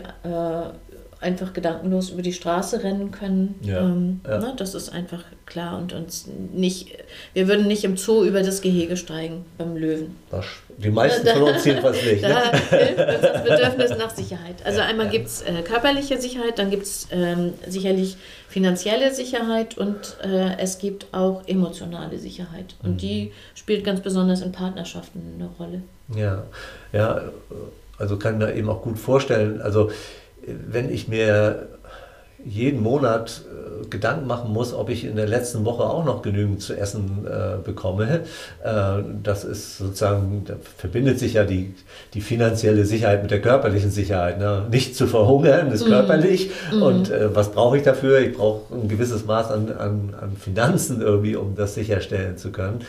einfach 1.22 1.54
gedankenlos 1.54 2.10
über 2.10 2.22
die 2.22 2.34
Straße 2.34 2.84
rennen 2.84 3.12
können. 3.12 3.56
Ja, 3.62 3.80
ähm, 3.82 4.22
ja. 4.26 4.40
Ne, 4.40 4.54
das 4.58 4.76
ist 4.76 4.90
einfach 4.90 5.24
klar 5.46 5.78
und 5.78 5.94
uns 5.94 6.28
nicht, 6.54 6.90
wir 7.34 7.48
würden 7.48 7.68
nicht 7.68 7.84
im 7.84 7.98
Zoo 7.98 8.24
über 8.24 8.44
das 8.44 8.62
Gehege 8.62 8.98
steigen 8.98 9.46
beim 9.58 9.76
Löwen. 9.76 10.16
Die 10.78 10.90
meisten 10.90 11.28
von 11.28 11.44
uns 11.44 11.64
jedenfalls 11.66 12.04
nicht. 12.04 12.22
Ne? 12.22 12.30
Da 12.30 12.78
hilft 12.78 13.00
uns 13.00 13.22
das 13.22 13.44
Bedürfnis 13.44 13.98
nach 13.98 14.10
Sicherheit. 14.10 14.56
Also 14.66 14.80
ja, 14.80 14.86
einmal 14.86 15.10
gibt 15.10 15.28
es 15.28 15.42
äh, 15.42 15.62
körperliche 15.64 16.20
Sicherheit, 16.20 16.60
dann 16.60 16.70
gibt 16.70 16.84
es 16.84 17.08
ähm, 17.12 17.54
sicherlich 17.68 18.18
finanzielle 18.50 19.14
Sicherheit 19.14 19.78
und 19.78 20.18
äh, 20.24 20.58
es 20.60 20.78
gibt 20.78 21.08
auch 21.14 21.44
emotionale 21.48 22.20
Sicherheit. 22.20 22.76
Und 22.84 22.94
mhm. 22.94 22.98
die 22.98 23.32
spielt 23.54 23.84
ganz 23.84 24.02
besonders 24.02 24.42
in 24.42 24.52
Partnerschaften 24.52 25.22
eine 25.36 25.50
Rolle. 25.60 25.82
Ja, 26.16 26.44
ja, 26.94 27.22
also 27.98 28.18
kann 28.18 28.34
ich 28.40 28.46
mir 28.46 28.54
eben 28.54 28.70
auch 28.70 28.82
gut 28.82 29.00
vorstellen, 29.00 29.62
also 29.62 29.90
wenn 30.48 30.92
ich 30.92 31.08
mir 31.08 31.68
jeden 32.46 32.84
Monat 32.84 33.42
äh, 33.50 33.88
Gedanken 33.88 34.28
machen 34.28 34.54
muss, 34.54 34.74
ob 34.74 34.90
ich 34.90 35.04
in 35.04 35.16
der 35.16 35.28
letzten 35.28 35.66
Woche 35.66 35.84
auch 35.84 36.06
noch 36.06 36.22
genügend 36.22 36.62
zu 36.62 36.76
essen 36.76 37.26
äh, 37.26 37.58
bekomme. 37.64 38.22
Äh, 38.64 39.04
das 39.24 39.44
ist 39.44 39.80
sozusagen, 39.80 40.44
da 40.46 40.54
verbindet 40.78 41.18
sich 41.18 41.34
ja 41.34 41.44
die, 41.44 41.74
die 42.14 42.22
finanzielle 42.22 42.86
Sicherheit 42.86 43.24
mit 43.24 43.32
der 43.32 43.42
körperlichen 43.42 43.90
Sicherheit. 43.90 44.38
Ne? 44.38 44.68
Nicht 44.70 44.96
zu 44.96 45.08
verhungern 45.08 45.72
ist 45.72 45.86
mhm. 45.86 45.90
körperlich. 45.90 46.52
Mhm. 46.72 46.82
Und 46.82 47.10
äh, 47.10 47.36
was 47.36 47.52
brauche 47.52 47.78
ich 47.78 47.84
dafür? 47.84 48.20
Ich 48.20 48.38
brauche 48.38 48.74
ein 48.74 48.88
gewisses 48.88 49.26
Maß 49.26 49.50
an, 49.50 49.72
an, 49.72 50.16
an 50.20 50.38
Finanzen 50.38 51.02
irgendwie, 51.02 51.36
um 51.36 51.56
das 51.56 51.74
sicherstellen 51.74 52.38
zu 52.38 52.52
können. 52.52 52.82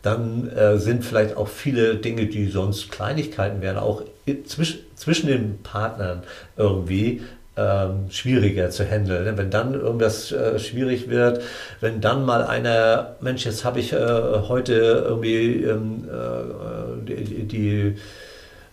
Dann 0.00 0.48
äh, 0.48 0.78
sind 0.78 1.04
vielleicht 1.04 1.36
auch 1.36 1.48
viele 1.48 1.96
Dinge, 1.96 2.26
die 2.26 2.48
sonst 2.48 2.90
Kleinigkeiten 2.90 3.60
wären, 3.60 3.76
auch 3.76 4.02
zwischen, 4.44 4.80
zwischen 4.94 5.26
den 5.26 5.58
Partnern 5.62 6.22
irgendwie 6.56 7.22
ähm, 7.56 8.10
schwieriger 8.10 8.70
zu 8.70 8.84
handeln. 8.84 9.24
Ne? 9.24 9.36
Wenn 9.36 9.50
dann 9.50 9.74
irgendwas 9.74 10.32
äh, 10.32 10.58
schwierig 10.58 11.10
wird, 11.10 11.42
wenn 11.80 12.00
dann 12.00 12.24
mal 12.24 12.44
einer, 12.44 13.16
Mensch, 13.20 13.44
jetzt 13.44 13.64
habe 13.64 13.80
ich 13.80 13.92
äh, 13.92 13.98
heute 13.98 15.04
irgendwie 15.06 15.64
ähm, 15.64 16.08
äh, 16.08 17.06
die, 17.06 17.44
die 17.44 17.96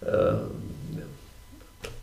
äh, 0.05 0.33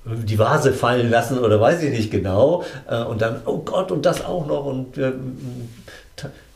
die 0.06 0.38
Vase 0.38 0.72
fallen 0.72 1.10
lassen 1.10 1.38
oder 1.38 1.60
weiß 1.60 1.82
ich 1.82 1.90
nicht 1.90 2.10
genau. 2.10 2.64
Äh, 2.88 3.02
und 3.02 3.22
dann, 3.22 3.40
oh 3.44 3.58
Gott, 3.58 3.90
und 3.90 4.06
das 4.06 4.24
auch 4.24 4.46
noch. 4.46 4.64
Und 4.66 4.98
äh, 4.98 5.12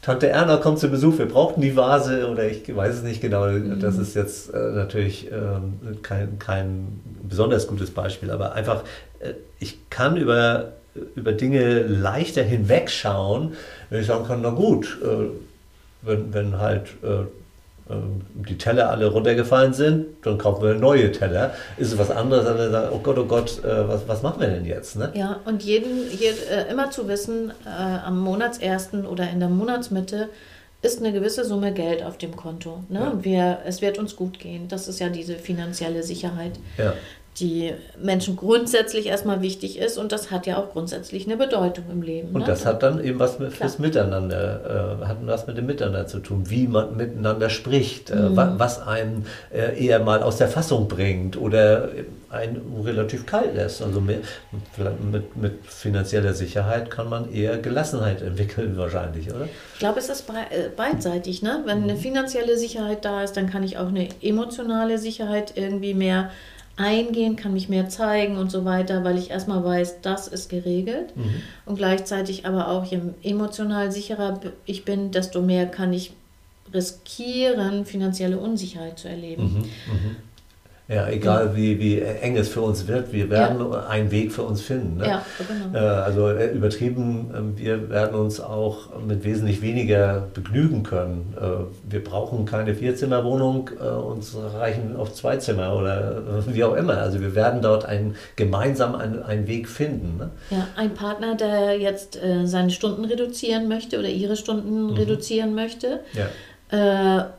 Tante 0.03 0.29
Erna 0.29 0.57
kommt 0.57 0.79
zu 0.79 0.89
Besuch, 0.89 1.19
wir 1.19 1.27
brauchten 1.27 1.61
die 1.61 1.77
Vase 1.77 2.29
oder 2.29 2.49
ich 2.49 2.75
weiß 2.75 2.97
es 2.97 3.03
nicht 3.03 3.21
genau. 3.21 3.47
Mhm. 3.47 3.81
Das 3.81 3.99
ist 3.99 4.15
jetzt 4.15 4.53
äh, 4.53 4.73
natürlich 4.73 5.31
ähm, 5.31 6.03
kein, 6.03 6.39
kein 6.39 7.01
besonders 7.23 7.67
gutes 7.67 7.91
Beispiel, 7.91 8.31
aber 8.31 8.55
einfach, 8.55 8.83
äh, 9.19 9.35
ich 9.59 9.91
kann 9.91 10.17
über, 10.17 10.73
über 11.15 11.33
Dinge 11.33 11.83
leichter 11.83 12.43
hinwegschauen, 12.43 13.53
wenn 13.91 14.01
ich 14.01 14.07
sagen 14.07 14.27
kann, 14.27 14.41
na 14.41 14.51
gut, 14.51 14.99
äh, 15.03 15.27
wenn, 16.03 16.33
wenn 16.33 16.59
halt 16.59 16.87
äh, 17.03 17.25
die 18.49 18.59
Teller 18.59 18.91
alle 18.91 19.07
runtergefallen 19.07 19.73
sind, 19.73 20.07
dann 20.23 20.39
kaufen 20.39 20.63
wir 20.63 20.75
neue 20.75 21.13
Teller. 21.13 21.55
Ist 21.77 21.93
es 21.93 21.99
was 21.99 22.11
anderes, 22.11 22.47
als 22.47 22.59
wir 22.59 22.71
sagen, 22.71 22.89
oh 22.93 22.99
Gott, 22.99 23.19
oh 23.19 23.25
Gott, 23.25 23.65
äh, 23.65 23.89
was, 23.89 24.07
was 24.07 24.23
machen 24.23 24.41
wir 24.41 24.49
denn 24.49 24.65
jetzt? 24.65 24.97
Ne? 24.97 25.11
Ja, 25.15 25.41
und 25.45 25.63
jeden, 25.63 26.11
jed, 26.11 26.37
äh, 26.51 26.71
immer 26.71 26.91
zu 26.91 27.09
wissen, 27.09 27.53
äh, 27.65 27.69
am 27.69 28.19
Monatsersten 28.19 29.07
oder 29.07 29.29
in 29.31 29.41
der 29.41 29.49
Monatsmitte 29.49 30.29
ist 30.83 31.01
eine 31.01 31.13
gewisse 31.13 31.45
Summe 31.45 31.73
Geld 31.73 32.03
auf 32.03 32.17
dem 32.17 32.35
Konto. 32.37 32.85
Ne? 32.89 33.01
Ja. 33.01 33.25
Wir, 33.25 33.59
es 33.67 33.83
wird 33.83 33.99
uns 33.99 34.17
gut 34.17 34.39
gehen. 34.39 34.69
Das 34.69 34.89
ist 34.89 34.99
ja 34.99 35.11
diese 35.11 35.35
finanzielle 35.35 36.03
Sicherheit. 36.03 36.53
Ja 36.79 36.95
die 37.39 37.73
Menschen 38.03 38.37
grundsätzlich 38.37 39.07
erstmal 39.07 39.41
wichtig 39.41 39.79
ist 39.79 39.99
und 39.99 40.13
das 40.13 40.31
hat 40.31 40.47
ja 40.47 40.59
auch 40.59 40.73
grundsätzlich 40.73 41.27
eine 41.27 41.37
Bedeutung 41.37 41.85
im 41.91 42.03
Leben. 42.03 42.35
Und 42.35 42.41
ne? 42.41 42.47
das 42.47 42.67
hat 42.67 42.83
dann 42.83 43.03
eben 43.03 43.19
was 43.19 43.39
mit, 43.39 43.53
fürs 43.53 43.79
Miteinander, 43.79 44.99
äh, 45.01 45.07
hat 45.07 45.19
was 45.23 45.47
mit 45.47 45.57
dem 45.57 45.67
Miteinander 45.67 46.07
zu 46.07 46.19
tun, 46.19 46.51
wie 46.51 46.67
man 46.67 46.97
miteinander 46.97 47.49
spricht, 47.49 48.11
äh, 48.11 48.17
mhm. 48.17 48.37
was 48.59 48.83
einen 48.83 49.27
äh, 49.53 49.83
eher 49.83 50.01
mal 50.01 50.23
aus 50.23 50.37
der 50.37 50.49
Fassung 50.49 50.89
bringt 50.89 51.37
oder 51.37 51.89
einen 52.31 52.83
relativ 52.85 53.27
kalt 53.27 53.55
lässt. 53.55 53.81
Also 53.81 54.01
mit, 54.01 54.25
mit, 54.77 55.37
mit 55.37 55.67
finanzieller 55.67 56.35
Sicherheit 56.35 56.91
kann 56.91 57.09
man 57.09 57.33
eher 57.33 57.59
Gelassenheit 57.59 58.23
entwickeln 58.23 58.77
wahrscheinlich, 58.77 59.33
oder? 59.33 59.49
Ich 59.75 59.79
glaube, 59.79 60.01
es 60.01 60.09
ist 60.09 60.29
äh, 60.29 60.69
beidseitig. 60.77 61.43
Ne? 61.43 61.63
Wenn 61.65 61.85
eine 61.85 61.95
mhm. 61.95 61.99
finanzielle 61.99 62.59
Sicherheit 62.59 63.05
da 63.05 63.23
ist, 63.23 63.37
dann 63.37 63.49
kann 63.49 63.63
ich 63.63 63.79
auch 63.79 63.89
eine 63.89 64.09
emotionale 64.21 64.99
Sicherheit 64.99 65.53
irgendwie 65.57 65.95
mehr 65.95 66.31
eingehen, 66.81 67.37
kann 67.37 67.53
mich 67.53 67.69
mehr 67.69 67.89
zeigen 67.89 68.39
und 68.39 68.51
so 68.51 68.65
weiter, 68.65 69.05
weil 69.05 69.19
ich 69.19 69.31
erstmal 69.31 69.63
weiß, 69.63 70.01
das 70.01 70.29
ist 70.29 70.49
geregelt. 70.49 71.15
Mhm. 71.15 71.43
Und 71.67 71.77
gleichzeitig 71.77 72.47
aber 72.47 72.69
auch, 72.69 72.85
je 72.85 73.01
emotional 73.23 73.93
sicherer 73.93 74.41
ich 74.65 74.85
bin, 74.85 75.11
desto 75.11 75.43
mehr 75.43 75.67
kann 75.67 75.93
ich 75.93 76.13
riskieren, 76.73 77.85
finanzielle 77.85 78.39
Unsicherheit 78.39 78.99
zu 78.99 79.09
erleben. 79.09 79.43
Mhm. 79.43 79.59
Mhm. 79.59 80.17
Ja, 80.91 81.09
egal 81.09 81.55
wie, 81.55 81.79
wie 81.79 82.01
eng 82.01 82.37
es 82.37 82.49
für 82.49 82.63
uns 82.63 82.89
wird, 82.89 83.13
wir 83.13 83.31
werden 83.31 83.61
ja. 83.61 83.87
einen 83.87 84.11
Weg 84.11 84.33
für 84.33 84.43
uns 84.43 84.61
finden. 84.61 84.97
Ne? 84.97 85.07
Ja, 85.07 85.25
genau. 85.39 85.79
Äh, 85.79 85.89
also 85.89 86.29
äh, 86.29 86.51
übertrieben, 86.51 87.33
ähm, 87.33 87.53
wir 87.57 87.89
werden 87.91 88.19
uns 88.19 88.41
auch 88.41 89.01
mit 89.07 89.23
wesentlich 89.23 89.63
weniger 89.63 90.27
begnügen 90.35 90.83
können. 90.83 91.33
Äh, 91.41 91.93
wir 91.93 92.03
brauchen 92.03 92.45
keine 92.45 92.75
Vierzimmerwohnung, 92.75 93.71
uns 94.05 94.37
reichen 94.57 94.97
auf 94.97 95.15
zwei 95.15 95.37
Zimmer 95.37 95.77
oder 95.77 96.23
wie 96.49 96.65
auch 96.65 96.75
immer. 96.75 96.99
Also 96.99 97.21
wir 97.21 97.37
werden 97.37 97.63
dort 97.63 97.85
ein, 97.85 98.17
gemeinsam 98.35 98.97
einen, 98.97 99.23
einen 99.23 99.47
Weg 99.47 99.69
finden. 99.69 100.17
Ne? 100.19 100.31
Ja, 100.51 100.67
ein 100.77 100.95
Partner, 100.95 101.37
der 101.37 101.79
jetzt 101.79 102.19
seine 102.45 102.71
Stunden 102.71 103.05
reduzieren 103.05 103.69
möchte 103.69 103.99
oder 103.99 104.09
ihre 104.09 104.37
Stunden 104.37 104.89
mhm. 104.89 104.91
reduzieren 104.95 105.55
möchte. 105.55 106.01
Ja 106.15 106.27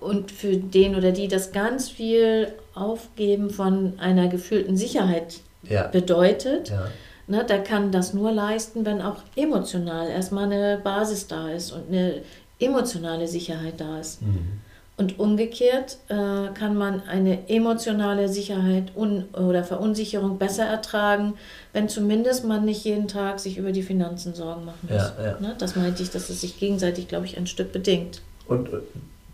und 0.02 0.30
für 0.30 0.58
den 0.58 0.94
oder 0.94 1.14
die 1.14 1.30
das 1.30 1.54
ganz 1.54 1.88
viel 1.88 2.50
Aufgeben 2.74 3.50
von 3.50 4.00
einer 4.00 4.28
gefühlten 4.28 4.78
Sicherheit 4.78 5.40
ja. 5.64 5.88
bedeutet. 5.88 6.70
Ja. 6.70 6.88
Ne, 7.28 7.46
der 7.46 7.64
kann 7.64 7.92
das 7.92 8.14
nur 8.14 8.32
leisten, 8.32 8.86
wenn 8.86 9.02
auch 9.02 9.18
emotional 9.36 10.10
erstmal 10.10 10.46
eine 10.46 10.80
Basis 10.84 11.28
da 11.28 11.50
ist 11.50 11.72
und 11.72 11.88
eine 11.88 12.22
emotionale 12.60 13.28
Sicherheit 13.28 13.76
da 13.80 14.00
ist. 14.00 14.22
Mhm. 14.22 14.62
Und 14.98 15.18
umgekehrt 15.18 15.98
äh, 16.10 16.54
kann 16.54 16.76
man 16.76 17.02
eine 17.08 17.50
emotionale 17.50 18.30
Sicherheit 18.30 18.92
oder 18.96 19.64
Verunsicherung 19.64 20.38
besser 20.38 20.66
ertragen, 20.66 21.36
wenn 21.74 21.90
zumindest 21.90 22.46
man 22.46 22.66
nicht 22.66 22.84
jeden 22.84 23.08
Tag 23.08 23.40
sich 23.40 23.58
über 23.58 23.72
die 23.72 23.82
Finanzen 23.82 24.36
Sorgen 24.36 24.66
machen 24.66 24.90
muss. 24.90 24.98
Ja, 24.98 25.16
ja. 25.24 25.40
Ne? 25.40 25.56
Das 25.58 25.76
meinte 25.76 26.04
ich, 26.04 26.12
dass 26.12 26.30
es 26.30 26.42
sich 26.42 26.60
gegenseitig, 26.60 27.08
glaube 27.08 27.26
ich, 27.26 27.36
ein 27.38 27.48
Stück 27.48 27.72
bedingt. 27.72 28.22
Und 28.48 28.70
äh, 28.70 28.82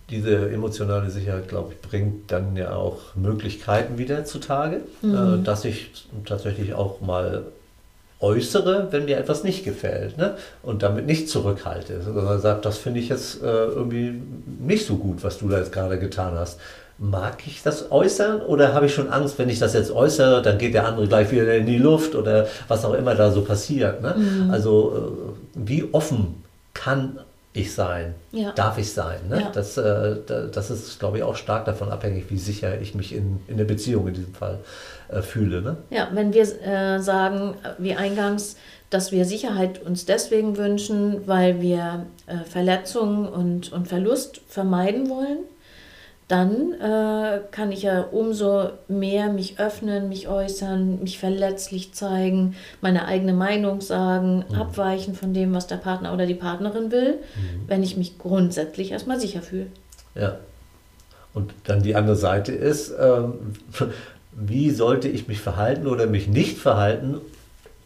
diese 0.10 0.50
emotionale 0.50 1.10
Sicherheit, 1.10 1.50
glaube 1.50 1.74
ich, 1.74 1.82
bringt 1.82 2.32
dann 2.32 2.56
ja 2.56 2.74
auch 2.76 3.16
Möglichkeiten 3.16 3.98
wieder 3.98 4.24
zutage, 4.26 4.82
mhm. 5.02 5.42
äh, 5.42 5.44
dass 5.44 5.66
ich 5.66 6.08
tatsächlich 6.26 6.74
auch 6.74 7.02
mal 7.02 7.44
äußere, 8.20 8.88
wenn 8.92 9.06
mir 9.06 9.18
etwas 9.18 9.44
nicht 9.44 9.64
gefällt 9.64 10.18
ne? 10.18 10.36
und 10.64 10.82
damit 10.82 11.06
nicht 11.06 11.30
zurückhalte, 11.30 12.02
sondern 12.02 12.42
sagt, 12.42 12.66
das 12.66 12.78
finde 12.78 13.00
ich 13.00 13.10
jetzt 13.10 13.44
äh, 13.44 13.46
irgendwie 13.46 14.22
nicht 14.60 14.88
so 14.88 14.96
gut, 14.96 15.24
was 15.24 15.38
du 15.38 15.50
da 15.50 15.60
jetzt 15.60 15.72
gerade 15.72 16.00
getan 16.00 16.34
hast. 16.36 16.60
Mag 16.98 17.46
ich 17.46 17.62
das 17.62 17.92
äußern 17.92 18.42
oder 18.42 18.74
habe 18.74 18.88
ich 18.88 18.94
schon 18.96 19.10
Angst, 19.10 19.38
wenn 19.38 19.50
ich 19.50 19.60
das 19.60 19.74
jetzt 19.74 19.92
äußere, 19.92 20.42
dann 20.42 20.58
geht 20.58 20.74
der 20.74 20.88
andere 20.88 21.08
gleich 21.08 21.32
wieder 21.32 21.54
in 21.54 21.68
die 21.68 21.78
Luft 21.78 22.16
oder 22.16 22.48
was 22.68 22.86
auch 22.86 22.96
immer 22.96 23.14
da 23.14 23.30
so 23.32 23.44
passiert. 23.44 24.02
Ne? 24.02 24.16
Mhm. 24.18 24.50
Also 24.50 25.36
äh, 25.56 25.68
wie 25.68 25.88
offen 25.92 26.44
kann 26.74 27.20
ich 27.58 27.74
sein? 27.74 28.16
Ja. 28.32 28.52
Darf 28.52 28.78
ich 28.78 28.92
sein? 28.92 29.20
Ne? 29.30 29.42
Ja. 29.42 29.50
Das, 29.50 29.78
äh, 29.78 30.16
das 30.52 30.70
ist, 30.70 31.00
glaube 31.00 31.18
ich, 31.18 31.24
auch 31.24 31.36
stark 31.36 31.66
davon 31.66 31.90
abhängig, 31.90 32.30
wie 32.30 32.38
sicher 32.38 32.80
ich 32.80 32.96
mich 32.96 33.14
in, 33.14 33.40
in 33.48 33.58
der 33.58 33.66
Beziehung 33.66 34.08
in 34.08 34.14
diesem 34.14 34.34
Fall 34.34 34.60
äh, 35.10 35.22
fühle. 35.22 35.62
Ne? 35.62 35.78
Ja, 35.90 36.10
wenn 36.14 36.34
wir 36.34 36.44
äh, 36.44 37.00
sagen, 37.00 37.56
wie 37.78 37.96
eingangs, 37.96 38.58
dass 38.90 39.12
wir 39.12 39.26
Sicherheit 39.26 39.82
uns 39.84 40.06
deswegen 40.06 40.58
wünschen, 40.58 41.28
weil 41.28 41.62
wir 41.62 42.06
äh, 42.26 42.38
Verletzungen 42.50 43.28
und, 43.28 43.72
und 43.74 43.88
Verlust 43.88 44.42
vermeiden 44.48 45.10
wollen, 45.10 45.40
dann 46.28 46.74
äh, 46.74 47.40
kann 47.52 47.72
ich 47.72 47.84
ja 47.84 48.02
umso 48.02 48.72
mehr 48.90 49.32
mich 49.32 49.60
öffnen, 49.60 50.10
mich 50.10 50.28
äußern, 50.28 51.00
mich 51.02 51.20
verletzlich 51.20 51.94
zeigen, 51.94 52.56
meine 52.82 53.06
eigene 53.06 53.32
Meinung 53.32 53.80
sagen, 53.80 54.44
mhm. 54.50 54.56
abweichen 54.56 55.16
von 55.16 55.34
dem, 55.34 55.54
was 55.54 55.68
der 55.68 55.78
Partner 55.78 56.14
oder 56.14 56.26
die 56.26 56.34
Partnerin 56.34 56.92
will, 56.92 57.14
mhm. 57.14 57.68
wenn 57.68 57.82
ich 57.82 57.96
mich 57.96 58.18
grundsätzlich 58.18 58.92
erstmal 58.92 59.20
sicher 59.20 59.42
fühle. 59.42 59.68
Ja. 60.16 60.38
Und 61.34 61.54
dann 61.64 61.82
die 61.82 61.96
andere 61.96 62.16
Seite 62.18 62.52
ist, 62.52 62.94
ähm, 63.00 63.54
wie 64.34 64.72
sollte 64.72 65.08
ich 65.08 65.30
mich 65.30 65.40
verhalten 65.40 65.88
oder 65.88 66.08
mich 66.08 66.28
nicht 66.28 66.58
verhalten, 66.58 67.22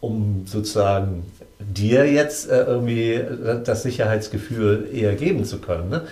um 0.00 0.46
sozusagen 0.46 1.30
dir 1.60 2.10
jetzt 2.10 2.50
äh, 2.50 2.64
irgendwie 2.64 3.20
das 3.62 3.84
Sicherheitsgefühl 3.84 4.88
eher 4.92 5.14
geben 5.14 5.44
zu 5.44 5.58
können. 5.58 5.90
Ne? 5.90 6.02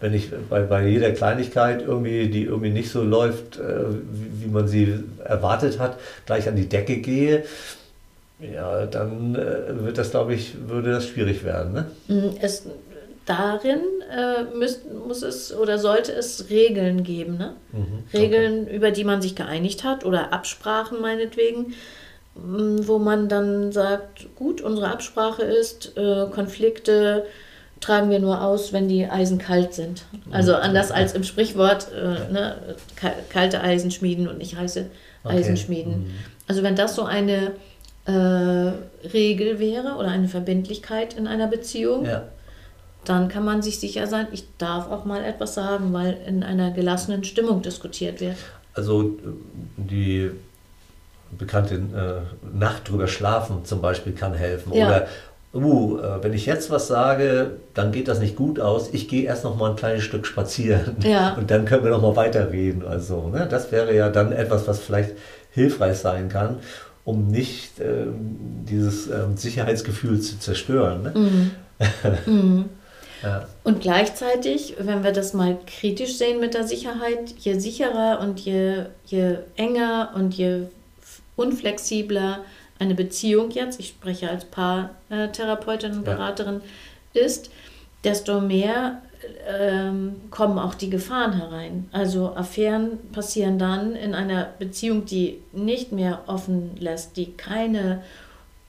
Wenn 0.00 0.14
ich 0.14 0.30
bei, 0.50 0.62
bei 0.62 0.86
jeder 0.86 1.10
Kleinigkeit 1.12 1.82
irgendwie, 1.82 2.28
die 2.28 2.44
irgendwie 2.44 2.70
nicht 2.70 2.90
so 2.90 3.02
läuft, 3.02 3.58
äh, 3.58 3.84
wie, 4.12 4.44
wie, 4.44 4.50
man 4.50 4.68
sie 4.68 5.04
erwartet 5.24 5.78
hat, 5.78 5.98
gleich 6.26 6.48
an 6.48 6.56
die 6.56 6.68
Decke 6.68 6.98
gehe, 6.98 7.44
ja, 8.38 8.86
dann 8.86 9.34
äh, 9.34 9.84
wird 9.84 9.96
das, 9.96 10.10
glaube 10.10 10.34
ich, 10.34 10.68
würde 10.68 10.90
das 10.90 11.06
schwierig 11.06 11.44
werden. 11.44 11.72
Ne? 11.72 11.86
Mm, 12.08 12.36
es, 12.40 12.64
darin 13.24 13.80
äh, 14.10 14.44
müsst, 14.56 14.82
muss 14.92 15.22
es 15.22 15.54
oder 15.54 15.78
sollte 15.78 16.12
es 16.12 16.48
Regeln 16.48 17.02
geben, 17.02 17.36
ne? 17.36 17.54
Mhm, 17.72 18.04
Regeln, 18.14 18.62
okay. 18.62 18.76
über 18.76 18.90
die 18.92 19.04
man 19.04 19.20
sich 19.20 19.34
geeinigt 19.34 19.84
hat 19.84 20.04
oder 20.04 20.32
Absprachen 20.32 21.00
meinetwegen, 21.00 21.74
mm, 22.34 22.80
wo 22.82 22.98
man 22.98 23.28
dann 23.28 23.72
sagt, 23.72 24.34
gut, 24.36 24.60
unsere 24.60 24.88
Absprache 24.88 25.42
ist, 25.42 25.96
äh, 25.96 26.26
Konflikte 26.30 27.26
tragen 27.86 28.10
wir 28.10 28.18
nur 28.18 28.42
aus, 28.42 28.72
wenn 28.72 28.88
die 28.88 29.06
Eisen 29.06 29.38
kalt 29.38 29.72
sind. 29.72 30.02
Also 30.30 30.52
mhm. 30.52 30.58
anders 30.62 30.90
als 30.90 31.14
im 31.14 31.22
Sprichwort, 31.22 31.88
äh, 31.92 32.32
ne, 32.32 32.56
kalte 33.30 33.60
Eisen 33.60 33.90
schmieden 33.90 34.26
und 34.26 34.38
nicht 34.38 34.56
heiße 34.56 34.86
okay. 35.22 35.36
Eisen 35.36 35.56
schmieden. 35.56 35.92
Mhm. 35.92 36.10
Also 36.48 36.62
wenn 36.62 36.74
das 36.74 36.96
so 36.96 37.04
eine 37.04 37.52
äh, 38.06 38.72
Regel 39.08 39.60
wäre 39.60 39.94
oder 39.96 40.08
eine 40.08 40.28
Verbindlichkeit 40.28 41.14
in 41.14 41.28
einer 41.28 41.46
Beziehung, 41.46 42.04
ja. 42.04 42.24
dann 43.04 43.28
kann 43.28 43.44
man 43.44 43.62
sich 43.62 43.78
sicher 43.78 44.08
sein, 44.08 44.26
ich 44.32 44.44
darf 44.58 44.90
auch 44.90 45.04
mal 45.04 45.24
etwas 45.24 45.54
sagen, 45.54 45.92
weil 45.92 46.18
in 46.26 46.42
einer 46.42 46.72
gelassenen 46.72 47.22
Stimmung 47.22 47.62
diskutiert 47.62 48.20
wird. 48.20 48.36
Also 48.74 49.16
die 49.76 50.30
bekannte 51.38 51.74
äh, 51.74 52.56
Nacht 52.56 52.88
drüber 52.88 53.06
schlafen 53.06 53.64
zum 53.64 53.80
Beispiel 53.80 54.12
kann 54.12 54.34
helfen. 54.34 54.72
Ja. 54.72 54.86
Oder, 54.86 55.08
uh, 55.56 55.98
wenn 56.22 56.32
ich 56.32 56.46
jetzt 56.46 56.70
was 56.70 56.88
sage, 56.88 57.52
dann 57.74 57.92
geht 57.92 58.08
das 58.08 58.20
nicht 58.20 58.36
gut 58.36 58.60
aus. 58.60 58.90
Ich 58.92 59.08
gehe 59.08 59.24
erst 59.24 59.44
noch 59.44 59.56
mal 59.56 59.70
ein 59.70 59.76
kleines 59.76 60.02
Stück 60.04 60.26
spazieren 60.26 60.96
ja. 61.02 61.34
und 61.38 61.50
dann 61.50 61.64
können 61.64 61.84
wir 61.84 61.90
noch 61.90 62.02
mal 62.02 62.16
weiterreden. 62.16 62.84
Also, 62.86 63.28
ne? 63.28 63.46
Das 63.50 63.72
wäre 63.72 63.94
ja 63.94 64.08
dann 64.08 64.32
etwas, 64.32 64.66
was 64.68 64.80
vielleicht 64.80 65.12
hilfreich 65.50 65.98
sein 65.98 66.28
kann, 66.28 66.58
um 67.04 67.28
nicht 67.28 67.80
ähm, 67.80 68.64
dieses 68.68 69.08
ähm, 69.08 69.36
Sicherheitsgefühl 69.36 70.20
zu 70.20 70.38
zerstören. 70.38 71.02
Ne? 71.02 71.12
Mhm. 71.14 71.50
mhm. 72.26 72.64
Ja. 73.22 73.46
Und 73.64 73.80
gleichzeitig, 73.80 74.76
wenn 74.78 75.02
wir 75.02 75.12
das 75.12 75.32
mal 75.32 75.58
kritisch 75.66 76.16
sehen 76.16 76.38
mit 76.38 76.54
der 76.54 76.66
Sicherheit, 76.66 77.30
je 77.38 77.58
sicherer 77.58 78.20
und 78.20 78.40
je, 78.40 78.84
je 79.06 79.38
enger 79.56 80.10
und 80.14 80.34
je 80.34 80.66
unflexibler 81.34 82.40
eine 82.78 82.94
Beziehung 82.94 83.50
jetzt, 83.50 83.80
ich 83.80 83.88
spreche 83.88 84.28
als 84.30 84.44
Paartherapeutin 84.44 85.92
und 85.92 86.04
Beraterin, 86.04 86.60
ja. 87.14 87.22
ist, 87.22 87.50
desto 88.04 88.40
mehr 88.40 89.02
ähm, 89.48 90.16
kommen 90.30 90.58
auch 90.58 90.74
die 90.74 90.90
Gefahren 90.90 91.32
herein. 91.32 91.88
Also 91.92 92.34
Affären 92.34 92.98
passieren 93.12 93.58
dann 93.58 93.96
in 93.96 94.14
einer 94.14 94.48
Beziehung, 94.58 95.04
die 95.04 95.40
nicht 95.52 95.92
mehr 95.92 96.24
offen 96.26 96.76
lässt, 96.78 97.16
die 97.16 97.32
keine 97.32 98.02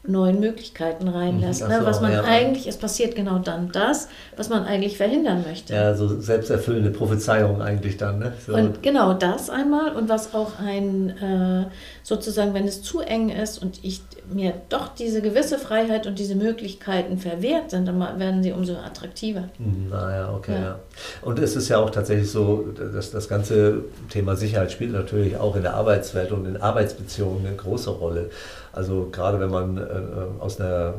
neuen 0.07 0.39
Möglichkeiten 0.39 1.07
reinlässt. 1.07 1.63
Mhm, 1.63 1.69
ne? 1.69 1.79
Was 1.83 2.01
man 2.01 2.11
ja. 2.11 2.23
eigentlich, 2.23 2.67
es 2.67 2.77
passiert 2.77 3.15
genau 3.15 3.39
dann 3.39 3.71
das, 3.71 4.07
was 4.35 4.49
man 4.49 4.63
eigentlich 4.63 4.97
verhindern 4.97 5.43
möchte. 5.47 5.73
Ja, 5.73 5.95
so 5.95 6.19
selbsterfüllende 6.19 6.91
Prophezeiung 6.91 7.61
eigentlich 7.61 7.97
dann. 7.97 8.19
Ne? 8.19 8.33
So. 8.45 8.53
Und 8.53 8.81
genau 8.83 9.13
das 9.13 9.49
einmal 9.49 9.95
und 9.95 10.09
was 10.09 10.33
auch 10.33 10.59
ein, 10.59 11.09
äh, 11.09 11.65
sozusagen, 12.03 12.53
wenn 12.53 12.67
es 12.67 12.81
zu 12.81 13.01
eng 13.01 13.29
ist 13.29 13.61
und 13.61 13.83
ich 13.83 14.01
mir 14.31 14.53
doch 14.69 14.89
diese 14.89 15.21
gewisse 15.21 15.57
Freiheit 15.57 16.07
und 16.07 16.19
diese 16.19 16.35
Möglichkeiten 16.35 17.17
verwehrt 17.17 17.71
sind, 17.71 17.87
dann 17.87 17.99
werden 18.19 18.43
sie 18.43 18.51
umso 18.51 18.75
attraktiver. 18.75 19.43
Mhm, 19.57 19.89
naja, 19.89 20.33
okay, 20.33 20.53
ja. 20.53 20.61
ja. 20.61 20.79
Und 21.21 21.39
es 21.39 21.55
ist 21.55 21.69
ja 21.69 21.77
auch 21.77 21.89
tatsächlich 21.89 22.29
so, 22.29 22.67
dass 22.93 23.11
das 23.11 23.29
ganze 23.29 23.83
Thema 24.09 24.35
Sicherheit 24.35 24.71
spielt 24.71 24.91
natürlich 24.91 25.37
auch 25.37 25.55
in 25.55 25.63
der 25.63 25.75
Arbeitswelt 25.75 26.31
und 26.31 26.45
in 26.45 26.57
Arbeitsbeziehungen 26.57 27.45
eine 27.45 27.55
große 27.55 27.89
Rolle. 27.89 28.29
Also 28.77 29.09
gerade 29.11 29.39
wenn 29.39 29.49
man 29.49 29.77
äh, 29.77 29.81
aus 30.39 30.61
einer 30.61 30.93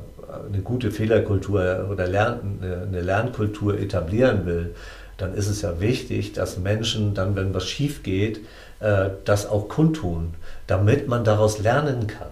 eine 0.52 0.62
gute 0.62 0.90
Fehlerkultur 0.90 1.88
oder 1.90 2.06
Lern, 2.06 2.58
eine 2.60 3.00
Lernkultur 3.00 3.78
etablieren 3.78 4.44
will, 4.46 4.74
dann 5.16 5.34
ist 5.34 5.48
es 5.48 5.62
ja 5.62 5.80
wichtig, 5.80 6.32
dass 6.32 6.58
Menschen 6.58 7.14
dann, 7.14 7.34
wenn 7.34 7.54
was 7.54 7.66
schief 7.66 8.02
geht, 8.02 8.40
äh, 8.80 9.10
das 9.24 9.48
auch 9.48 9.68
kundtun, 9.68 10.34
damit 10.66 11.08
man 11.08 11.24
daraus 11.24 11.60
lernen 11.60 12.08
kann. 12.08 12.28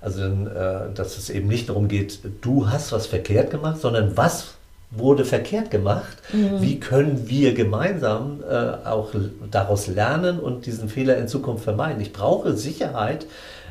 Also, 0.00 0.22
äh, 0.22 0.92
dass 0.94 1.16
es 1.18 1.30
eben 1.30 1.48
nicht 1.48 1.68
darum 1.68 1.88
geht, 1.88 2.20
du 2.42 2.68
hast 2.68 2.92
was 2.92 3.06
verkehrt 3.06 3.50
gemacht, 3.50 3.80
sondern 3.80 4.16
was 4.16 4.54
wurde 4.90 5.24
verkehrt 5.24 5.70
gemacht. 5.70 6.16
Mhm. 6.32 6.60
Wie 6.60 6.80
können 6.80 7.28
wir 7.28 7.54
gemeinsam 7.54 8.42
äh, 8.48 8.86
auch 8.86 9.10
daraus 9.50 9.88
lernen 9.88 10.38
und 10.38 10.66
diesen 10.66 10.88
Fehler 10.88 11.16
in 11.16 11.28
Zukunft 11.28 11.64
vermeiden? 11.64 12.00
Ich 12.00 12.12
brauche 12.12 12.56
Sicherheit, 12.56 13.24
äh, 13.24 13.26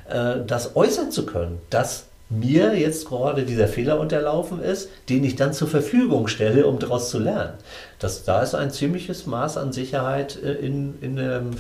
das 0.07 0.75
äußern 0.75 1.12
zu 1.12 1.25
können, 1.25 1.59
dass 1.69 2.05
mir 2.29 2.77
jetzt 2.77 3.07
gerade 3.07 3.43
dieser 3.43 3.67
Fehler 3.67 4.00
unterlaufen 4.00 4.62
ist, 4.62 4.89
den 5.09 5.24
ich 5.24 5.35
dann 5.35 5.53
zur 5.53 5.67
Verfügung 5.67 6.27
stelle, 6.27 6.65
um 6.65 6.79
daraus 6.79 7.09
zu 7.09 7.19
lernen. 7.19 7.53
Das, 8.00 8.24
da 8.24 8.41
ist 8.41 8.55
ein 8.55 8.71
ziemliches 8.71 9.27
Maß 9.27 9.57
an 9.57 9.74
Sicherheit 9.74 10.41
äh, 10.41 10.53
in, 10.53 10.95
in, 11.01 11.17
ähm, 11.17 11.51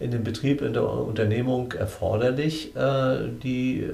in 0.00 0.10
dem 0.10 0.24
Betrieb, 0.24 0.62
in 0.62 0.72
der 0.72 0.88
Unternehmung 0.88 1.72
erforderlich, 1.72 2.74
äh, 2.76 3.28
die, 3.42 3.80
äh, 3.80 3.92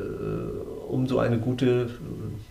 um 0.88 1.06
so 1.06 1.18
eine 1.18 1.38
gute 1.38 1.90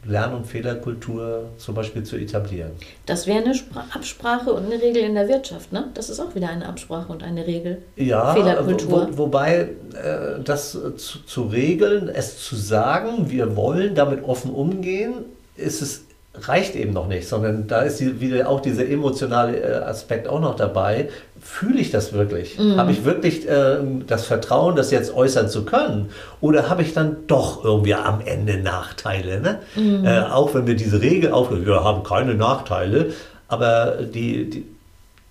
Lern- 0.06 0.34
und 0.34 0.48
Fehlerkultur 0.48 1.50
zum 1.58 1.76
Beispiel 1.76 2.04
zu 2.04 2.16
etablieren. 2.16 2.72
Das 3.06 3.28
wäre 3.28 3.44
eine 3.44 3.54
Absprache 3.94 4.54
und 4.54 4.66
eine 4.66 4.82
Regel 4.82 5.04
in 5.04 5.16
der 5.16 5.28
Wirtschaft, 5.28 5.74
ne? 5.74 5.90
Das 5.94 6.10
ist 6.10 6.20
auch 6.20 6.36
wieder 6.36 6.50
eine 6.50 6.68
Absprache 6.68 7.12
und 7.12 7.24
eine 7.24 7.46
Regel. 7.46 7.82
Ja, 7.96 8.34
Fehlerkultur. 8.34 9.10
Wo, 9.12 9.18
wobei 9.26 9.70
äh, 9.94 10.42
das 10.44 10.72
zu, 10.72 11.20
zu 11.26 11.44
regeln, 11.44 12.10
es 12.10 12.44
zu 12.44 12.56
sagen, 12.56 13.30
wir 13.30 13.56
wollen 13.56 13.96
damit 13.96 14.24
offen 14.24 14.52
umgehen, 14.52 15.26
ist 15.56 15.82
es 15.82 16.06
reicht 16.34 16.76
eben 16.76 16.94
noch 16.94 17.08
nicht, 17.08 17.28
sondern 17.28 17.68
da 17.68 17.82
ist 17.82 18.00
die, 18.00 18.22
wieder 18.22 18.48
auch 18.50 18.62
dieser 18.62 18.88
emotionale 18.88 19.58
äh, 19.58 19.76
Aspekt 19.84 20.28
auch 20.28 20.40
noch 20.40 20.56
dabei. 20.56 21.10
Fühle 21.42 21.80
ich 21.80 21.92
das 21.92 22.14
wirklich? 22.14 22.60
Mhm. 22.60 22.78
Habe 22.78 22.92
ich 22.92 23.04
wirklich 23.04 23.48
äh, 23.48 23.78
das 24.06 24.26
Vertrauen, 24.26 24.76
das 24.76 24.92
jetzt 24.92 25.14
äußern 25.14 25.50
zu 25.50 25.66
können? 25.66 26.10
Oder 26.42 26.70
habe 26.70 26.84
ich 26.84 26.94
dann 26.94 27.18
doch 27.28 27.64
irgendwie 27.64 27.96
am 27.96 28.22
Ende 28.22 28.58
Nachteile? 28.58 29.42
Ne? 29.42 29.60
Mhm. 29.76 30.06
Äh, 30.06 30.22
auch 30.22 30.54
wenn 30.54 30.68
wir 30.68 30.76
diese 30.76 31.02
Regel 31.02 31.32
aufnehmen, 31.32 31.66
wir 31.66 31.84
haben 31.84 32.04
keine 32.04 32.36
Nachteile, 32.36 33.12
aber 33.48 33.98
die, 34.04 34.50
die 34.50 34.66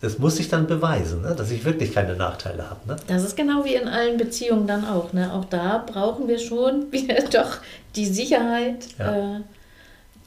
das 0.00 0.20
muss 0.20 0.38
ich 0.38 0.48
dann 0.48 0.68
beweisen, 0.68 1.22
ne? 1.22 1.34
dass 1.36 1.50
ich 1.50 1.64
wirklich 1.64 1.92
keine 1.92 2.14
Nachteile 2.14 2.70
habe. 2.70 2.80
Ne? 2.86 2.96
Das 3.08 3.24
ist 3.24 3.36
genau 3.36 3.64
wie 3.64 3.74
in 3.74 3.88
allen 3.88 4.16
Beziehungen 4.16 4.68
dann 4.68 4.84
auch. 4.84 5.12
Ne? 5.12 5.32
Auch 5.32 5.44
da 5.44 5.84
brauchen 5.84 6.28
wir 6.28 6.38
schon 6.38 6.86
wieder 6.92 7.16
doch 7.32 7.58
die 7.96 8.06
Sicherheit. 8.06 8.86
Ja. 8.96 9.38
Äh, 9.38 9.40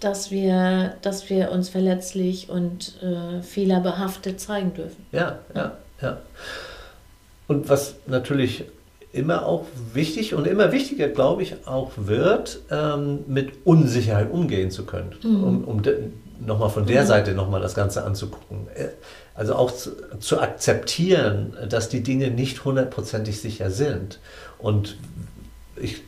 dass 0.02 0.32
wir, 0.32 0.96
dass 1.02 1.30
wir 1.30 1.52
uns 1.52 1.70
verletzlich 1.70 2.50
und 2.50 3.02
äh, 3.02 3.42
fehlerbehaftet 3.42 4.40
zeigen 4.40 4.74
dürfen. 4.74 5.06
Ja, 5.12 5.40
ja, 5.56 5.78
ja. 6.02 6.18
Und 7.48 7.70
was 7.70 7.96
natürlich 8.08 8.66
immer 9.14 9.46
auch 9.46 9.66
wichtig 9.94 10.34
und 10.34 10.48
immer 10.48 10.72
wichtiger, 10.72 11.08
glaube 11.08 11.44
ich, 11.44 11.68
auch 11.68 11.92
wird, 11.98 12.62
ähm, 12.72 13.20
mit 13.28 13.66
Unsicherheit 13.66 14.32
umgehen 14.32 14.72
zu 14.72 14.86
können. 14.86 15.14
Mhm. 15.22 15.44
Um, 15.44 15.64
um 15.66 15.82
nochmal 16.46 16.70
von 16.70 16.86
der 16.86 17.04
mhm. 17.04 17.08
Seite 17.08 17.34
nochmal 17.34 17.62
das 17.62 17.76
Ganze 17.76 18.04
anzugucken. 18.04 18.68
Äh, 18.74 18.88
also 19.36 19.56
auch 19.56 19.72
zu, 19.72 19.92
zu 20.20 20.40
akzeptieren, 20.40 21.56
dass 21.70 21.90
die 21.90 22.04
Dinge 22.04 22.32
nicht 22.32 22.66
hundertprozentig 22.66 23.40
sicher 23.40 23.70
sind. 23.70 24.20
Und 24.58 24.98
ich, 25.76 26.02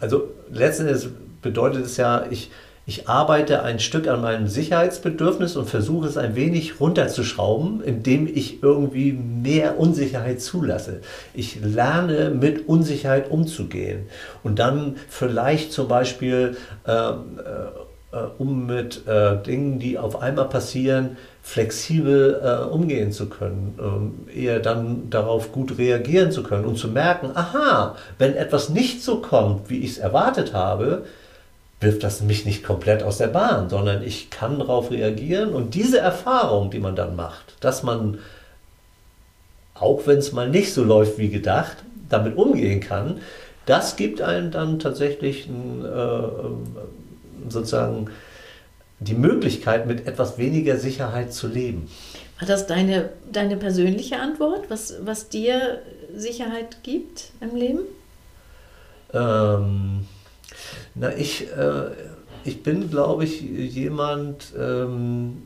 also 0.00 0.28
letzten 0.50 0.86
Endes 0.86 1.08
bedeutet 1.40 1.84
es 1.86 1.96
ja, 1.96 2.26
ich, 2.30 2.50
ich 2.84 3.08
arbeite 3.08 3.62
ein 3.62 3.78
Stück 3.78 4.08
an 4.08 4.22
meinem 4.22 4.48
Sicherheitsbedürfnis 4.48 5.56
und 5.56 5.68
versuche 5.68 6.08
es 6.08 6.16
ein 6.16 6.34
wenig 6.34 6.80
runterzuschrauben, 6.80 7.82
indem 7.82 8.26
ich 8.26 8.62
irgendwie 8.62 9.12
mehr 9.12 9.78
Unsicherheit 9.78 10.40
zulasse. 10.40 11.00
Ich 11.32 11.60
lerne 11.62 12.30
mit 12.30 12.68
Unsicherheit 12.68 13.30
umzugehen 13.30 14.06
und 14.42 14.58
dann 14.58 14.96
vielleicht 15.08 15.72
zum 15.72 15.86
Beispiel, 15.86 16.56
ähm, 16.86 17.38
äh, 17.38 18.16
äh, 18.16 18.24
um 18.38 18.66
mit 18.66 19.06
äh, 19.06 19.40
Dingen, 19.42 19.78
die 19.78 19.96
auf 19.96 20.20
einmal 20.20 20.48
passieren, 20.48 21.16
flexibel 21.40 22.40
äh, 22.42 22.64
umgehen 22.64 23.12
zu 23.12 23.28
können, 23.28 23.78
ähm, 23.80 24.26
eher 24.34 24.58
dann 24.58 25.08
darauf 25.08 25.52
gut 25.52 25.78
reagieren 25.78 26.32
zu 26.32 26.42
können 26.42 26.64
und 26.64 26.78
zu 26.78 26.88
merken, 26.88 27.30
aha, 27.34 27.96
wenn 28.18 28.34
etwas 28.34 28.68
nicht 28.68 29.02
so 29.02 29.20
kommt, 29.20 29.70
wie 29.70 29.78
ich 29.78 29.92
es 29.92 29.98
erwartet 29.98 30.52
habe, 30.52 31.04
wirft 31.82 32.02
das 32.02 32.20
mich 32.20 32.44
nicht 32.44 32.64
komplett 32.64 33.02
aus 33.02 33.18
der 33.18 33.28
Bahn, 33.28 33.68
sondern 33.68 34.02
ich 34.02 34.30
kann 34.30 34.58
darauf 34.58 34.90
reagieren 34.90 35.52
und 35.52 35.74
diese 35.74 35.98
Erfahrung, 35.98 36.70
die 36.70 36.78
man 36.78 36.96
dann 36.96 37.16
macht, 37.16 37.56
dass 37.60 37.82
man, 37.82 38.18
auch 39.74 40.06
wenn 40.06 40.18
es 40.18 40.32
mal 40.32 40.48
nicht 40.48 40.72
so 40.72 40.84
läuft 40.84 41.18
wie 41.18 41.28
gedacht, 41.28 41.78
damit 42.08 42.36
umgehen 42.36 42.80
kann, 42.80 43.20
das 43.66 43.96
gibt 43.96 44.20
einem 44.20 44.50
dann 44.50 44.78
tatsächlich 44.78 45.46
ein, 45.46 45.84
äh, 45.84 47.50
sozusagen 47.50 48.10
die 48.98 49.14
Möglichkeit, 49.14 49.86
mit 49.86 50.06
etwas 50.06 50.38
weniger 50.38 50.76
Sicherheit 50.78 51.32
zu 51.32 51.48
leben. 51.48 51.88
War 52.38 52.46
das 52.46 52.66
deine, 52.66 53.10
deine 53.30 53.56
persönliche 53.56 54.18
Antwort, 54.18 54.64
was, 54.68 54.96
was 55.04 55.28
dir 55.28 55.80
Sicherheit 56.14 56.82
gibt 56.82 57.30
im 57.40 57.56
Leben? 57.56 57.80
Ähm, 59.12 60.06
na, 60.94 61.14
ich, 61.16 61.48
äh, 61.50 61.90
ich 62.44 62.62
bin, 62.62 62.90
glaube 62.90 63.24
ich, 63.24 63.40
jemand, 63.40 64.52
ähm, 64.58 65.42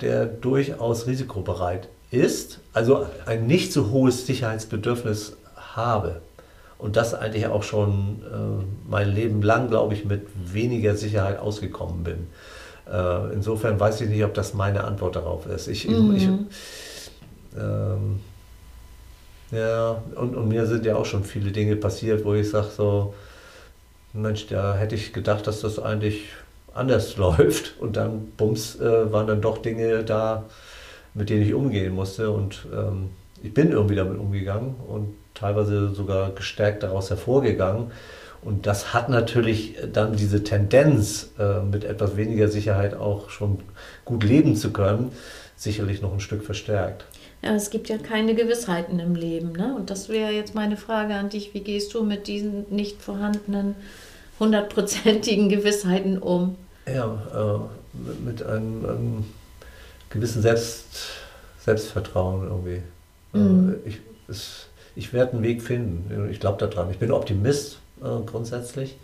der 0.00 0.26
durchaus 0.26 1.06
risikobereit 1.06 1.88
ist, 2.10 2.60
also 2.72 3.06
ein 3.26 3.46
nicht 3.46 3.72
so 3.72 3.90
hohes 3.90 4.26
Sicherheitsbedürfnis 4.26 5.36
habe. 5.56 6.20
Und 6.78 6.96
das 6.96 7.12
eigentlich 7.14 7.46
auch 7.46 7.62
schon 7.62 8.22
äh, 8.24 8.64
mein 8.90 9.14
Leben 9.14 9.42
lang, 9.42 9.68
glaube 9.68 9.94
ich, 9.94 10.06
mit 10.06 10.26
weniger 10.44 10.96
Sicherheit 10.96 11.38
ausgekommen 11.38 12.02
bin. 12.02 12.26
Äh, 12.90 13.34
insofern 13.34 13.78
weiß 13.78 14.00
ich 14.00 14.08
nicht, 14.08 14.24
ob 14.24 14.32
das 14.34 14.54
meine 14.54 14.84
Antwort 14.84 15.14
darauf 15.14 15.46
ist. 15.46 15.68
Ich, 15.68 15.86
mhm. 15.86 16.16
ich 16.16 16.28
ähm, 17.58 18.20
ja, 19.52 20.02
und, 20.14 20.36
und 20.36 20.48
mir 20.48 20.66
sind 20.66 20.86
ja 20.86 20.96
auch 20.96 21.04
schon 21.04 21.24
viele 21.24 21.50
Dinge 21.50 21.76
passiert, 21.76 22.24
wo 22.24 22.34
ich 22.34 22.48
sage 22.48 22.68
so, 22.74 23.14
Mensch, 24.12 24.46
da 24.48 24.76
hätte 24.76 24.94
ich 24.94 25.12
gedacht, 25.12 25.46
dass 25.46 25.60
das 25.60 25.78
eigentlich 25.78 26.24
anders 26.74 27.16
läuft. 27.16 27.80
Und 27.80 27.96
dann, 27.96 28.32
bums, 28.36 28.78
äh, 28.80 29.12
waren 29.12 29.26
dann 29.26 29.40
doch 29.40 29.58
Dinge 29.58 30.04
da, 30.04 30.44
mit 31.14 31.30
denen 31.30 31.42
ich 31.42 31.54
umgehen 31.54 31.94
musste. 31.94 32.30
Und 32.30 32.66
ähm, 32.74 33.10
ich 33.42 33.54
bin 33.54 33.72
irgendwie 33.72 33.94
damit 33.94 34.18
umgegangen 34.18 34.74
und 34.88 35.14
teilweise 35.34 35.94
sogar 35.94 36.30
gestärkt 36.30 36.82
daraus 36.82 37.10
hervorgegangen. 37.10 37.92
Und 38.42 38.66
das 38.66 38.94
hat 38.94 39.08
natürlich 39.08 39.76
dann 39.92 40.16
diese 40.16 40.42
Tendenz, 40.42 41.30
äh, 41.38 41.60
mit 41.60 41.84
etwas 41.84 42.16
weniger 42.16 42.48
Sicherheit 42.48 42.94
auch 42.94 43.28
schon 43.28 43.58
gut 44.04 44.24
leben 44.24 44.56
zu 44.56 44.72
können, 44.72 45.12
sicherlich 45.56 46.00
noch 46.00 46.12
ein 46.12 46.20
Stück 46.20 46.42
verstärkt. 46.42 47.04
Ja, 47.42 47.54
es 47.54 47.70
gibt 47.70 47.88
ja 47.88 47.96
keine 47.96 48.34
Gewissheiten 48.34 48.98
im 48.98 49.14
Leben. 49.14 49.52
Ne? 49.52 49.74
Und 49.74 49.90
das 49.90 50.08
wäre 50.08 50.30
jetzt 50.30 50.54
meine 50.54 50.76
Frage 50.76 51.14
an 51.14 51.30
dich. 51.30 51.54
Wie 51.54 51.60
gehst 51.60 51.94
du 51.94 52.04
mit 52.04 52.26
diesen 52.26 52.66
nicht 52.70 53.00
vorhandenen 53.00 53.76
hundertprozentigen 54.38 55.48
Gewissheiten 55.48 56.18
um? 56.18 56.56
Ja, 56.86 57.06
äh, 57.34 58.24
mit 58.24 58.42
einem, 58.42 58.84
einem, 58.84 59.24
gewissen 60.10 60.42
Selbst, 60.42 60.86
Selbstvertrauen 61.60 62.46
irgendwie. 62.46 62.82
Äh, 63.32 63.38
mhm. 63.38 63.74
Äh, 63.84 63.88
ich, 63.88 63.98
es, 64.28 64.66
ich 64.96 65.12
werde 65.12 65.32
einen 65.32 65.42
Weg 65.42 65.62
finden. 65.62 66.28
Ich 66.30 66.40
glaube 66.40 66.66
daran. 66.66 66.90
Ich 66.90 66.98
bin 66.98 67.10
Optimist 67.10 67.78
äh, 68.02 68.22
grundsätzlich. 68.26 68.96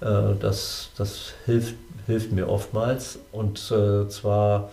Äh, 0.00 0.34
das 0.40 0.90
das 0.96 1.32
hilft, 1.44 1.74
hilft 2.06 2.32
mir 2.32 2.48
oftmals. 2.48 3.18
Und 3.32 3.58
äh, 3.70 4.08
zwar 4.08 4.70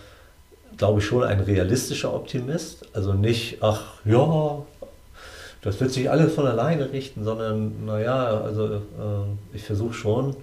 glaube 0.78 1.00
ich, 1.00 1.06
schon 1.06 1.24
ein 1.24 1.40
realistischer 1.40 2.14
Optimist. 2.14 2.86
Also 2.94 3.14
nicht, 3.14 3.58
ach 3.62 3.96
ja, 4.06 4.64
das 5.62 5.80
wird 5.80 5.92
sich 5.92 6.10
alles 6.10 6.34
von 6.34 6.46
alleine 6.46 6.92
richten, 6.92 7.24
sondern 7.24 7.86
naja, 7.86 8.42
also 8.42 8.66
äh, 8.76 8.80
ich 9.54 9.64
versuche 9.64 9.94
schon, 9.94 10.36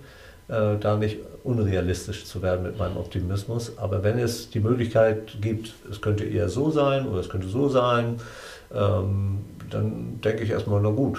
äh, 0.48 0.76
da 0.80 0.96
nicht 0.96 1.18
unrealistisch 1.44 2.24
zu 2.24 2.42
werden 2.42 2.64
mit 2.64 2.78
meinem 2.78 2.96
Optimismus. 2.96 3.78
Aber 3.78 4.02
wenn 4.02 4.18
es 4.18 4.50
die 4.50 4.60
Möglichkeit 4.60 5.40
gibt, 5.40 5.74
es 5.90 6.00
könnte 6.00 6.24
eher 6.24 6.48
so 6.48 6.70
sein 6.70 7.06
oder 7.06 7.20
es 7.20 7.28
könnte 7.28 7.48
so 7.48 7.68
sein, 7.68 8.20
ähm, 8.74 9.44
dann 9.70 10.20
denke 10.22 10.42
ich 10.42 10.50
erstmal, 10.50 10.80
na 10.80 10.90
gut, 10.90 11.18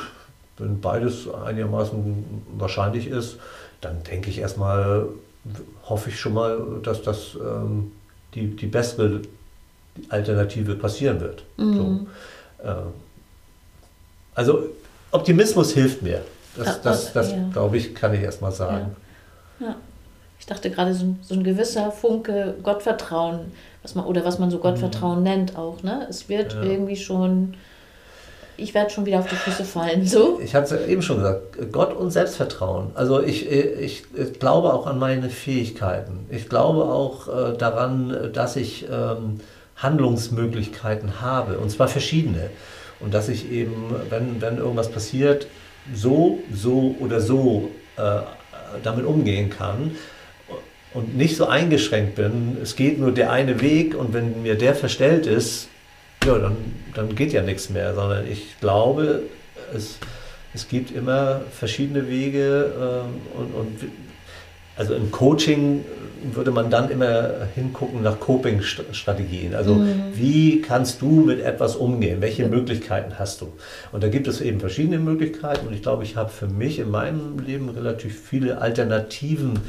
wenn 0.58 0.82
beides 0.82 1.28
einigermaßen 1.30 2.44
wahrscheinlich 2.58 3.08
ist, 3.08 3.38
dann 3.82 4.04
denke 4.04 4.30
ich 4.30 4.40
erstmal, 4.40 5.08
hoffe 5.84 6.10
ich 6.10 6.20
schon 6.20 6.34
mal, 6.34 6.60
dass 6.84 7.02
das 7.02 7.36
ähm, 7.36 7.92
die, 8.36 8.48
die 8.56 8.68
bessere 8.68 9.22
Alternative 10.10 10.76
passieren 10.76 11.22
wird. 11.22 11.44
Mhm. 11.58 12.08
So, 12.62 12.68
äh, 12.68 12.76
also 14.36 14.70
Optimismus 15.12 15.74
hilft 15.74 16.02
mir. 16.02 16.24
Das, 16.56 16.82
das, 16.82 17.14
das 17.14 17.32
ja. 17.32 17.50
glaube 17.52 17.78
ich, 17.78 17.96
kann 17.96 18.14
ich 18.14 18.22
erstmal 18.22 18.52
sagen. 18.52 18.96
Ja. 19.60 19.68
ja. 19.68 19.76
Ich 20.40 20.46
dachte 20.46 20.70
gerade 20.70 20.94
so, 20.94 21.16
so, 21.22 21.36
ein 21.36 21.44
gewisser 21.44 21.92
Funke 21.92 22.56
Gottvertrauen, 22.62 23.52
was 23.82 23.96
man, 23.96 24.06
oder 24.06 24.26
was 24.26 24.40
man 24.40 24.52
so 24.52 24.60
Gottvertrauen 24.60 25.20
mhm. 25.20 25.24
nennt 25.24 25.56
auch. 25.58 25.82
Ne? 25.84 26.06
Es 26.10 26.28
wird 26.28 26.54
irgendwie 26.62 26.98
schon 26.98 27.56
ich 28.58 28.74
werde 28.74 28.90
schon 28.90 29.06
wieder 29.06 29.20
auf 29.20 29.28
die 29.28 29.36
Füße 29.36 29.64
fallen. 29.64 30.06
So? 30.06 30.40
Ich 30.44 30.54
hatte 30.56 30.76
es 30.76 30.88
eben 30.88 31.02
schon 31.02 31.18
gesagt, 31.18 31.72
Gott 31.72 31.94
und 31.96 32.12
Selbstvertrauen. 32.12 32.92
Also 32.94 33.22
ich, 33.22 33.50
ich, 33.50 34.04
ich 34.16 34.40
glaube 34.40 34.74
auch 34.74 34.86
an 34.86 35.00
meine 35.00 35.30
Fähigkeiten. 35.30 36.28
Ich 36.30 36.50
glaube 36.50 36.84
auch 36.84 37.28
äh, 37.28 37.58
daran, 37.58 38.32
dass 38.34 38.56
ich 38.56 38.86
ähm, 38.92 39.40
Handlungsmöglichkeiten 39.76 41.22
habe, 41.22 41.58
und 41.58 41.72
zwar 41.72 41.88
verschiedene. 41.88 42.50
Und 43.00 43.14
dass 43.14 43.28
ich 43.28 43.52
eben, 43.52 43.96
wenn, 44.10 44.42
wenn 44.42 44.58
irgendwas 44.58 44.90
passiert, 44.90 45.48
so, 45.94 46.40
so 46.54 46.96
oder 47.00 47.20
so 47.20 47.70
äh, 47.98 48.22
damit 48.84 49.06
umgehen 49.06 49.50
kann 49.50 49.96
und 50.94 51.18
nicht 51.18 51.36
so 51.36 51.48
eingeschränkt 51.48 52.16
bin, 52.16 52.58
es 52.62 52.76
geht 52.76 53.00
nur 53.00 53.12
der 53.12 53.32
eine 53.32 53.62
Weg 53.62 53.96
und 53.96 54.14
wenn 54.14 54.44
mir 54.44 54.56
der 54.56 54.76
verstellt 54.76 55.26
ist, 55.26 55.68
ja, 56.26 56.38
dann, 56.38 56.58
dann 56.94 57.16
geht 57.16 57.34
ja 57.34 57.42
nichts 57.42 57.70
mehr, 57.70 57.94
sondern 57.94 58.26
ich 58.30 58.60
glaube, 58.60 59.24
es, 59.76 59.98
es 60.54 60.68
gibt 60.68 60.92
immer 60.92 61.42
verschiedene 61.52 62.08
Wege 62.08 62.72
äh, 62.78 63.38
und, 63.38 63.54
und 63.54 63.92
also 64.76 64.96
im 64.96 65.12
Coaching 65.12 65.86
würde 66.32 66.52
man 66.52 66.70
dann 66.70 66.90
immer 66.90 67.48
hingucken 67.54 68.02
nach 68.02 68.20
Coping-Strategien. 68.20 69.54
Also 69.54 69.76
mhm. 69.76 70.14
wie 70.16 70.62
kannst 70.62 71.02
du 71.02 71.08
mit 71.08 71.42
etwas 71.42 71.76
umgehen? 71.76 72.22
Welche 72.22 72.48
Möglichkeiten 72.48 73.20
hast 73.20 73.42
du? 73.42 73.54
Und 73.92 74.04
da 74.04 74.08
gibt 74.08 74.28
es 74.28 74.42
eben 74.42 74.60
verschiedene 74.60 75.00
Möglichkeiten 75.00 75.68
und 75.68 75.74
ich 75.74 75.82
glaube, 75.82 76.04
ich 76.04 76.16
habe 76.16 76.30
für 76.30 76.48
mich 76.48 76.80
in 76.80 76.90
meinem 76.90 77.40
Leben 77.40 77.70
relativ 77.70 78.20
viele 78.20 78.62
Alternativen 78.62 79.60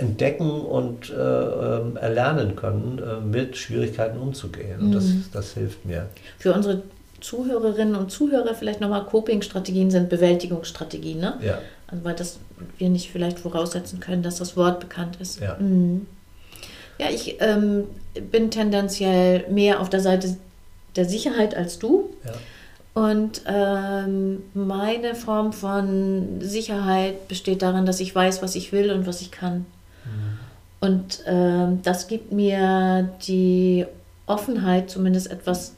entdecken 0.00 0.50
und 0.50 1.10
äh, 1.10 1.14
ähm, 1.14 1.96
erlernen 1.96 2.56
können, 2.56 2.98
äh, 2.98 3.20
mit 3.20 3.56
Schwierigkeiten 3.56 4.18
umzugehen. 4.18 4.80
Und 4.80 4.92
das, 4.92 5.04
mhm. 5.04 5.24
das 5.32 5.54
hilft 5.54 5.84
mir. 5.84 6.08
Für 6.38 6.52
unsere 6.52 6.82
Zuhörerinnen 7.20 7.96
und 7.96 8.10
Zuhörer 8.10 8.54
vielleicht 8.54 8.80
nochmal 8.80 9.04
Coping-Strategien 9.04 9.90
sind 9.90 10.08
Bewältigungsstrategien, 10.08 11.18
ne? 11.18 11.38
Ja. 11.42 11.58
Also 11.88 12.04
weil 12.04 12.14
das 12.14 12.38
wir 12.76 12.88
nicht 12.88 13.10
vielleicht 13.10 13.38
voraussetzen 13.38 14.00
können, 14.00 14.22
dass 14.22 14.36
das 14.36 14.56
Wort 14.56 14.80
bekannt 14.80 15.16
ist. 15.20 15.40
Ja, 15.40 15.56
mhm. 15.58 16.06
ja 16.98 17.06
ich 17.10 17.36
ähm, 17.40 17.84
bin 18.30 18.50
tendenziell 18.50 19.46
mehr 19.50 19.80
auf 19.80 19.90
der 19.90 20.00
Seite 20.00 20.36
der 20.96 21.04
Sicherheit 21.04 21.56
als 21.56 21.78
du. 21.78 22.10
Ja. 22.24 22.32
Und 22.94 23.42
ähm, 23.46 24.42
meine 24.54 25.14
Form 25.14 25.52
von 25.52 26.40
Sicherheit 26.40 27.28
besteht 27.28 27.62
darin, 27.62 27.86
dass 27.86 28.00
ich 28.00 28.12
weiß, 28.12 28.42
was 28.42 28.56
ich 28.56 28.72
will 28.72 28.90
und 28.90 29.06
was 29.06 29.20
ich 29.20 29.30
kann. 29.30 29.66
Und 30.80 31.22
ähm, 31.26 31.80
das 31.82 32.06
gibt 32.06 32.32
mir 32.32 33.08
die 33.26 33.86
Offenheit, 34.26 34.90
zumindest 34.90 35.30
etwas 35.30 35.74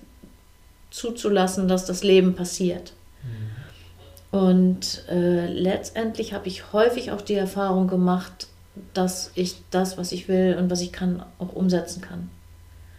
zuzulassen, 0.90 1.68
dass 1.68 1.86
das 1.86 2.02
Leben 2.02 2.34
passiert. 2.34 2.92
Mhm. 3.22 4.38
Und 4.38 5.04
äh, 5.08 5.46
letztendlich 5.46 6.34
habe 6.34 6.48
ich 6.48 6.72
häufig 6.72 7.12
auch 7.12 7.22
die 7.22 7.34
Erfahrung 7.34 7.88
gemacht, 7.88 8.48
dass 8.94 9.32
ich 9.34 9.56
das, 9.70 9.98
was 9.98 10.12
ich 10.12 10.28
will 10.28 10.56
und 10.58 10.70
was 10.70 10.80
ich 10.80 10.92
kann, 10.92 11.22
auch 11.38 11.52
umsetzen 11.52 12.00
kann. 12.02 12.30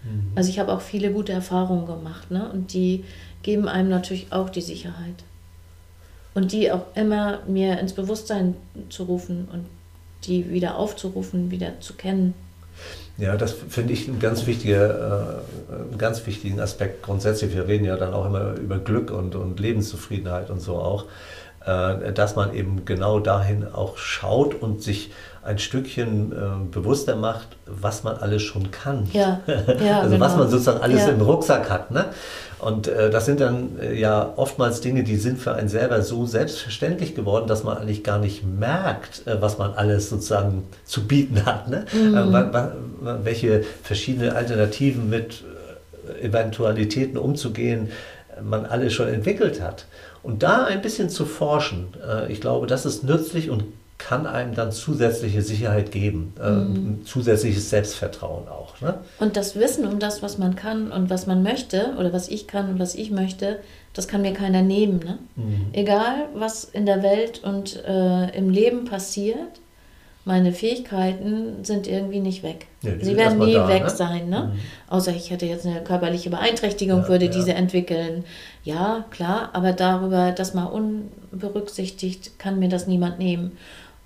Mhm. 0.04 0.32
Also 0.36 0.50
ich 0.50 0.60
habe 0.60 0.74
auch 0.74 0.82
viele 0.82 1.12
gute 1.12 1.32
Erfahrungen 1.32 1.86
gemacht. 1.86 2.32
Ne? 2.32 2.50
Und 2.52 2.74
die 2.74 3.06
geben 3.44 3.68
einem 3.68 3.90
natürlich 3.90 4.32
auch 4.32 4.50
die 4.50 4.62
Sicherheit. 4.62 5.24
Und 6.34 6.54
die 6.54 6.72
auch 6.72 6.86
immer 6.96 7.40
mir 7.48 7.80
ins 7.80 7.94
Bewusstsein 7.94 8.56
zu 8.90 9.04
rufen 9.04 9.48
und 9.52 9.66
die 10.26 10.52
wieder 10.52 10.76
aufzurufen, 10.78 11.52
wieder 11.52 11.80
zu 11.80 11.94
kennen. 11.94 12.34
Ja, 13.18 13.38
das 13.38 13.54
finde 13.70 13.94
ich 13.94 14.08
ein 14.08 14.20
ganz 14.20 14.48
wichtiger, 14.48 15.42
äh, 15.70 15.74
einen 15.74 15.98
ganz 15.98 16.26
wichtigen 16.26 16.60
Aspekt 16.60 17.04
grundsätzlich. 17.04 17.54
Wir 17.54 17.68
reden 17.68 17.86
ja 17.86 17.96
dann 17.98 18.14
auch 18.14 18.26
immer 18.26 18.54
über 18.54 18.80
Glück 18.80 19.12
und, 19.12 19.36
und 19.36 19.60
Lebenszufriedenheit 19.60 20.50
und 20.50 20.60
so 20.60 20.78
auch, 20.78 21.06
äh, 21.66 22.12
dass 22.14 22.36
man 22.36 22.54
eben 22.56 22.86
genau 22.86 23.20
dahin 23.20 23.68
auch 23.72 23.98
schaut 23.98 24.56
und 24.56 24.82
sich 24.82 25.12
ein 25.44 25.60
Stückchen 25.60 26.32
äh, 26.32 26.72
bewusster 26.72 27.16
macht, 27.16 27.50
was 27.66 28.04
man 28.04 28.18
alles 28.18 28.42
schon 28.42 28.72
kann. 28.72 29.08
Ja, 29.12 29.42
ja 29.48 30.00
also 30.00 30.14
genau. 30.16 30.26
was 30.26 30.38
man 30.38 30.50
sozusagen 30.50 30.82
alles 30.82 31.02
ja. 31.02 31.10
im 31.10 31.22
Rucksack 31.22 31.70
hat. 31.70 31.92
Ne? 31.92 32.06
Und 32.62 32.88
äh, 32.88 33.10
das 33.10 33.26
sind 33.26 33.39
dann 33.39 33.80
äh, 33.82 34.00
ja 34.00 34.34
oftmals 34.36 34.82
Dinge, 34.82 35.04
die 35.04 35.17
sind 35.17 35.39
für 35.39 35.56
einen 35.56 35.67
selber 35.67 36.04
so 36.04 36.28
selbstverständlich 36.28 37.15
geworden, 37.15 37.47
dass 37.47 37.63
man 37.63 37.78
eigentlich 37.78 38.04
gar 38.04 38.19
nicht 38.19 38.43
merkt, 38.45 39.26
äh, 39.26 39.41
was 39.41 39.58
man 39.58 39.74
alles 39.74 40.10
sozusagen 40.10 40.63
zu 40.86 41.08
bieten 41.08 41.43
hat. 41.45 41.69
Ne? 41.69 41.86
Mhm. 41.91 42.36
Äh, 42.36 43.26
welche 43.26 43.63
verschiedene 43.84 44.36
Alternativen 44.36 45.10
mit 45.10 45.43
äh, 46.21 46.28
Eventualitäten 46.28 47.17
umzugehen 47.17 47.89
man 48.43 48.65
alles 48.65 48.93
schon 48.93 49.08
entwickelt 49.08 49.60
hat. 49.60 49.86
Und 50.24 50.41
da 50.41 50.63
ein 50.63 50.82
bisschen 50.82 51.10
zu 51.10 51.26
forschen, 51.26 51.89
ich 52.30 52.41
glaube, 52.41 52.65
das 52.65 52.86
ist 52.86 53.04
nützlich 53.04 53.50
und 53.50 53.65
kann 54.08 54.26
einem 54.26 54.56
dann 54.56 54.72
zusätzliche 54.72 55.42
Sicherheit 55.42 55.92
geben, 55.92 56.34
äh, 56.42 56.50
mhm. 56.50 57.06
zusätzliches 57.06 57.70
Selbstvertrauen 57.70 58.48
auch. 58.48 58.82
Ne? 58.82 58.96
Und 59.20 59.38
das 59.38 59.56
Wissen 59.56 59.86
um 59.88 60.00
das, 60.00 60.24
was 60.24 60.38
man 60.38 60.56
kann 60.56 60.92
und 60.92 61.10
was 61.10 61.28
man 61.28 61.44
möchte 61.44 61.94
oder 62.00 62.12
was 62.12 62.28
ich 62.28 62.48
kann 62.48 62.70
und 62.70 62.80
was 62.80 62.96
ich 62.96 63.12
möchte, 63.12 63.60
das 63.94 64.08
kann 64.08 64.22
mir 64.22 64.34
keiner 64.34 64.64
nehmen. 64.64 65.00
Ne? 65.00 65.20
Mhm. 65.36 65.66
Egal, 65.74 66.28
was 66.34 66.64
in 66.64 66.86
der 66.86 67.04
Welt 67.04 67.44
und 67.44 67.84
äh, 67.86 68.36
im 68.36 68.50
Leben 68.50 68.86
passiert, 68.86 69.60
meine 70.24 70.52
Fähigkeiten 70.52 71.64
sind 71.64 71.88
irgendwie 71.88 72.20
nicht 72.20 72.44
weg. 72.44 72.68
Ja, 72.84 72.92
Sie 73.00 73.18
werden 73.18 73.40
nie 73.40 73.54
da, 73.54 73.68
weg 73.68 73.84
ne? 73.84 73.90
sein, 73.90 74.30
ne? 74.30 74.52
Mhm. 74.54 74.60
Außer 74.88 75.12
ich 75.16 75.32
hätte 75.32 75.48
jetzt 75.48 75.66
eine 75.66 75.82
körperliche 75.82 76.30
Beeinträchtigung, 76.30 77.02
ja, 77.02 77.08
würde 77.08 77.26
ja. 77.26 77.32
diese 77.32 77.54
entwickeln. 77.54 78.24
Ja, 78.64 79.06
klar, 79.10 79.50
aber 79.54 79.74
darüber, 79.74 80.32
das 80.32 80.54
mal 80.54 80.66
unberücksichtigt, 80.66 82.38
kann 82.38 82.60
mir 82.60 82.70
das 82.70 82.86
niemand 82.86 83.18
nehmen. 83.18 83.58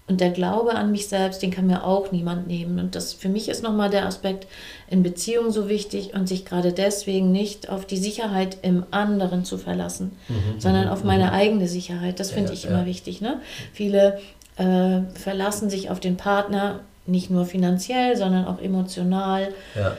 Und 0.08 0.22
der 0.22 0.30
Glaube 0.30 0.76
an 0.76 0.92
mich 0.92 1.08
selbst, 1.08 1.42
den 1.42 1.50
kann 1.50 1.66
mir 1.66 1.84
auch 1.84 2.12
niemand 2.12 2.46
nehmen. 2.46 2.80
Und 2.80 2.94
das 2.94 3.14
für 3.14 3.28
mich 3.28 3.50
ist 3.50 3.64
nochmal 3.64 3.90
der 3.90 4.06
Aspekt 4.06 4.46
in 4.88 5.02
Beziehung 5.02 5.52
so 5.52 5.68
wichtig 5.68 6.14
und 6.14 6.28
sich 6.28 6.46
gerade 6.46 6.74
deswegen 6.74 7.32
nicht 7.32 7.70
auf 7.70 7.86
die 7.86 7.98
Sicherheit 7.98 8.58
im 8.62 8.86
anderen 8.92 9.46
zu 9.46 9.58
verlassen, 9.58 10.12
mhm, 10.28 10.60
sondern 10.60 10.86
mhm, 10.86 10.92
auf 10.92 11.04
meine 11.04 11.26
mhm. 11.26 11.32
eigene 11.32 11.68
Sicherheit. 11.68 12.20
Das 12.20 12.30
finde 12.30 12.50
ja, 12.50 12.54
ich 12.54 12.66
immer 12.66 12.82
ja. 12.82 12.86
wichtig. 12.86 13.20
Ne? 13.20 13.42
Viele 13.74 14.20
äh, 14.58 15.02
verlassen 15.16 15.72
sich 15.72 15.90
auf 15.90 16.00
den 16.00 16.18
Partner 16.18 16.82
nicht 17.08 17.32
nur 17.32 17.46
finanziell, 17.46 18.16
sondern 18.16 18.46
auch 18.46 18.62
emotional 18.62 19.54
ja. 19.74 19.98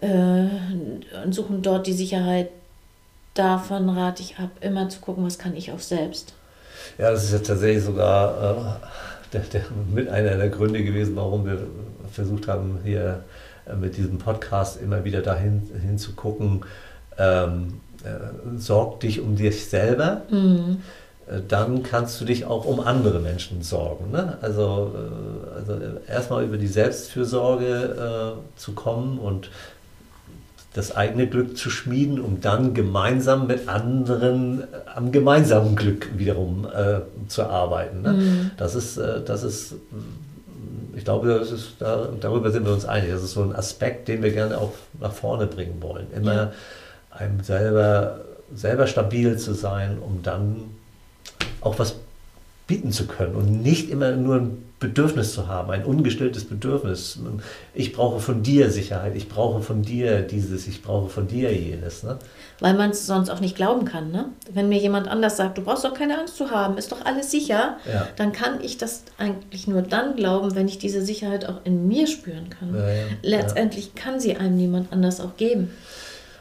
äh, 0.00 0.48
und 1.24 1.34
suchen 1.34 1.62
dort 1.62 1.86
die 1.86 1.94
Sicherheit. 1.94 2.50
Davon 3.32 3.88
rate 3.88 4.22
ich 4.22 4.38
ab, 4.38 4.50
immer 4.60 4.88
zu 4.88 5.00
gucken, 5.00 5.24
was 5.24 5.38
kann 5.38 5.56
ich 5.56 5.72
auch 5.72 5.78
selbst. 5.78 6.34
Ja, 6.98 7.10
das 7.10 7.24
ist 7.24 7.32
ja 7.32 7.38
tatsächlich 7.38 7.84
sogar 7.84 8.78
äh, 8.82 9.32
der, 9.32 9.40
der, 9.42 9.62
mit 9.92 10.08
einer 10.08 10.36
der 10.36 10.48
Gründe 10.48 10.82
gewesen, 10.82 11.16
warum 11.16 11.46
wir 11.46 11.58
versucht 12.12 12.48
haben, 12.48 12.80
hier 12.84 13.24
äh, 13.66 13.74
mit 13.74 13.96
diesem 13.96 14.18
Podcast 14.18 14.80
immer 14.80 15.04
wieder 15.04 15.22
dahin 15.22 15.68
hinzugucken. 15.80 16.64
Ähm, 17.18 17.80
äh, 18.04 18.58
sorg 18.58 19.00
dich 19.00 19.20
um 19.20 19.36
dich 19.36 19.68
selber. 19.68 20.22
Mhm. 20.30 20.82
Äh, 21.28 21.40
dann 21.46 21.82
kannst 21.82 22.20
du 22.20 22.24
dich 22.24 22.44
auch 22.44 22.64
um 22.64 22.80
andere 22.80 23.20
Menschen 23.20 23.62
sorgen. 23.62 24.10
Ne? 24.10 24.38
Also, 24.40 24.92
äh, 24.94 25.58
also 25.58 25.80
erstmal 26.08 26.44
über 26.44 26.56
die 26.56 26.66
Selbstfürsorge 26.66 28.36
äh, 28.36 28.58
zu 28.58 28.72
kommen 28.72 29.18
und 29.18 29.50
das 30.78 30.94
eigene 30.94 31.26
Glück 31.26 31.58
zu 31.58 31.70
schmieden, 31.70 32.20
um 32.20 32.40
dann 32.40 32.72
gemeinsam 32.72 33.48
mit 33.48 33.68
anderen 33.68 34.60
äh, 34.60 34.64
am 34.94 35.10
gemeinsamen 35.10 35.74
Glück 35.74 36.16
wiederum 36.16 36.68
äh, 36.72 37.00
zu 37.26 37.42
arbeiten. 37.42 38.02
Ne? 38.02 38.12
Mhm. 38.12 38.50
Das 38.56 38.76
ist, 38.76 38.96
äh, 38.96 39.20
das 39.24 39.42
ist, 39.42 39.74
ich 40.94 41.02
glaube, 41.02 41.36
das 41.36 41.50
ist, 41.50 41.72
da, 41.80 42.08
darüber 42.20 42.52
sind 42.52 42.64
wir 42.64 42.72
uns 42.72 42.84
einig. 42.84 43.10
Das 43.10 43.24
ist 43.24 43.32
so 43.32 43.42
ein 43.42 43.56
Aspekt, 43.56 44.06
den 44.06 44.22
wir 44.22 44.30
gerne 44.30 44.56
auch 44.56 44.70
nach 45.00 45.10
vorne 45.10 45.48
bringen 45.48 45.78
wollen. 45.80 46.06
Immer 46.14 46.34
ja. 46.34 46.52
einem 47.10 47.40
selber, 47.42 48.20
selber 48.54 48.86
stabil 48.86 49.36
zu 49.36 49.54
sein, 49.54 49.98
um 49.98 50.22
dann 50.22 50.58
auch 51.60 51.76
was 51.80 51.96
bieten 52.68 52.92
zu 52.92 53.06
können 53.06 53.34
und 53.34 53.62
nicht 53.62 53.90
immer 53.90 54.12
nur 54.12 54.36
ein 54.36 54.68
Bedürfnis 54.78 55.32
zu 55.32 55.48
haben, 55.48 55.70
ein 55.72 55.84
ungestilltes 55.84 56.44
Bedürfnis. 56.44 57.18
Ich 57.74 57.92
brauche 57.92 58.20
von 58.20 58.42
dir 58.42 58.70
Sicherheit, 58.70 59.16
ich 59.16 59.28
brauche 59.28 59.60
von 59.62 59.82
dir 59.82 60.20
dieses, 60.20 60.68
ich 60.68 60.82
brauche 60.82 61.08
von 61.08 61.26
dir 61.26 61.52
jenes. 61.52 62.04
Ne? 62.04 62.18
Weil 62.60 62.74
man 62.74 62.90
es 62.90 63.06
sonst 63.06 63.30
auch 63.30 63.40
nicht 63.40 63.56
glauben 63.56 63.86
kann. 63.86 64.12
Ne? 64.12 64.26
Wenn 64.52 64.68
mir 64.68 64.78
jemand 64.78 65.08
anders 65.08 65.36
sagt, 65.36 65.58
du 65.58 65.62
brauchst 65.62 65.84
doch 65.84 65.94
keine 65.94 66.18
Angst 66.18 66.36
zu 66.36 66.50
haben, 66.50 66.78
ist 66.78 66.92
doch 66.92 67.04
alles 67.04 67.30
sicher, 67.30 67.78
ja. 67.90 68.06
dann 68.16 68.32
kann 68.32 68.62
ich 68.62 68.76
das 68.76 69.02
eigentlich 69.16 69.66
nur 69.66 69.82
dann 69.82 70.14
glauben, 70.14 70.54
wenn 70.54 70.68
ich 70.68 70.78
diese 70.78 71.02
Sicherheit 71.02 71.48
auch 71.48 71.64
in 71.64 71.88
mir 71.88 72.06
spüren 72.06 72.50
kann. 72.50 72.74
Ja, 72.74 72.88
ja, 72.88 73.04
Letztendlich 73.22 73.94
kann 73.94 74.20
sie 74.20 74.36
einem 74.36 74.56
niemand 74.56 74.92
anders 74.92 75.20
auch 75.20 75.36
geben. 75.36 75.70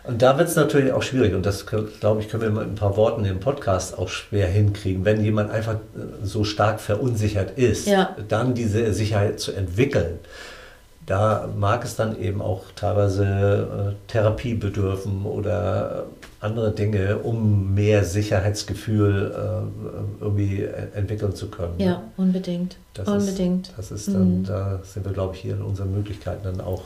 Und 0.07 0.21
da 0.21 0.37
wird 0.37 0.47
es 0.47 0.55
natürlich 0.55 0.93
auch 0.93 1.03
schwierig, 1.03 1.33
und 1.33 1.45
das, 1.45 1.65
glaube 1.65 2.21
ich, 2.21 2.29
können 2.29 2.43
wir 2.43 2.49
mit 2.49 2.63
ein 2.63 2.75
paar 2.75 2.95
Worten 2.95 3.25
im 3.25 3.39
Podcast 3.39 3.97
auch 3.97 4.07
schwer 4.07 4.47
hinkriegen, 4.47 5.03
wenn 5.03 5.21
jemand 5.21 5.51
einfach 5.51 5.75
äh, 5.75 6.25
so 6.25 6.43
stark 6.43 6.79
verunsichert 6.79 7.57
ist, 7.57 7.87
ja. 7.87 8.15
dann 8.29 8.53
diese 8.53 8.93
Sicherheit 8.93 9.39
zu 9.39 9.51
entwickeln. 9.51 10.19
da 11.05 11.49
mag 11.57 11.83
es 11.83 11.95
dann 11.95 12.19
eben 12.19 12.41
auch 12.41 12.63
teilweise 12.75 13.95
äh, 13.95 14.11
Therapie 14.11 14.53
bedürfen 14.53 15.25
oder 15.25 16.05
andere 16.39 16.71
Dinge, 16.71 17.17
um 17.17 17.73
mehr 17.73 18.03
Sicherheitsgefühl 18.03 19.33
äh, 19.33 20.23
irgendwie 20.23 20.67
entwickeln 20.93 21.35
zu 21.35 21.49
können. 21.49 21.77
Ne? 21.77 21.85
Ja, 21.85 22.03
unbedingt. 22.17 22.77
Das 22.93 23.07
unbedingt. 23.07 23.69
Ist, 23.69 23.77
das 23.77 23.91
ist 23.91 24.07
dann, 24.09 24.39
mhm. 24.39 24.43
da 24.45 24.79
sind 24.83 25.05
wir, 25.05 25.13
glaube 25.13 25.35
ich, 25.35 25.41
hier 25.41 25.55
in 25.55 25.61
unseren 25.61 25.93
Möglichkeiten 25.93 26.43
dann 26.43 26.61
auch 26.61 26.83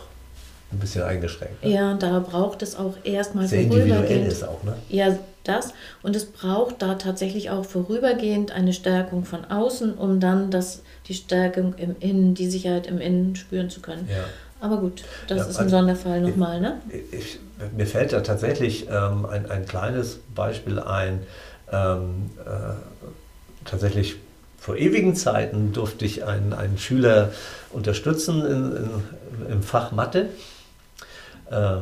ein 0.71 0.79
bisschen 0.79 1.03
eingeschränkt. 1.03 1.63
Ne? 1.63 1.71
Ja, 1.71 1.93
da 1.95 2.19
braucht 2.19 2.61
es 2.61 2.75
auch 2.75 2.95
erstmal 3.03 3.47
Sehr 3.47 3.61
individuell 3.61 4.27
ist 4.27 4.43
auch, 4.43 4.63
ne? 4.63 4.73
Ja, 4.89 5.17
das. 5.43 5.73
Und 6.03 6.15
es 6.15 6.25
braucht 6.25 6.81
da 6.81 6.95
tatsächlich 6.95 7.49
auch 7.49 7.65
vorübergehend 7.65 8.51
eine 8.51 8.73
Stärkung 8.73 9.25
von 9.25 9.45
außen, 9.45 9.95
um 9.95 10.19
dann 10.19 10.51
das, 10.51 10.81
die 11.07 11.13
Stärkung 11.13 11.73
im 11.75 11.95
Innen, 11.99 12.35
die 12.35 12.49
Sicherheit 12.49 12.87
im 12.87 12.99
Innen 12.99 13.35
spüren 13.35 13.69
zu 13.69 13.81
können. 13.81 14.07
Ja. 14.09 14.23
Aber 14.59 14.77
gut, 14.77 15.03
das 15.27 15.39
ja, 15.39 15.43
ist 15.45 15.57
ein 15.57 15.63
also 15.63 15.77
Sonderfall 15.77 16.21
nochmal, 16.21 16.61
ne? 16.61 16.79
Ich, 17.11 17.39
mir 17.75 17.87
fällt 17.87 18.13
da 18.13 18.21
tatsächlich 18.21 18.87
ähm, 18.89 19.25
ein, 19.25 19.49
ein 19.49 19.65
kleines 19.65 20.19
Beispiel 20.35 20.79
ein. 20.79 21.23
Ähm, 21.71 22.29
äh, 22.45 22.73
tatsächlich 23.65 24.17
vor 24.59 24.75
ewigen 24.75 25.15
Zeiten 25.15 25.73
durfte 25.73 26.05
ich 26.05 26.23
einen, 26.23 26.53
einen 26.53 26.77
Schüler 26.77 27.31
unterstützen 27.71 28.45
in, 28.45 28.75
in, 28.75 29.53
im 29.53 29.63
Fach 29.63 29.91
Mathe. 29.91 30.29
Äh, 31.51 31.81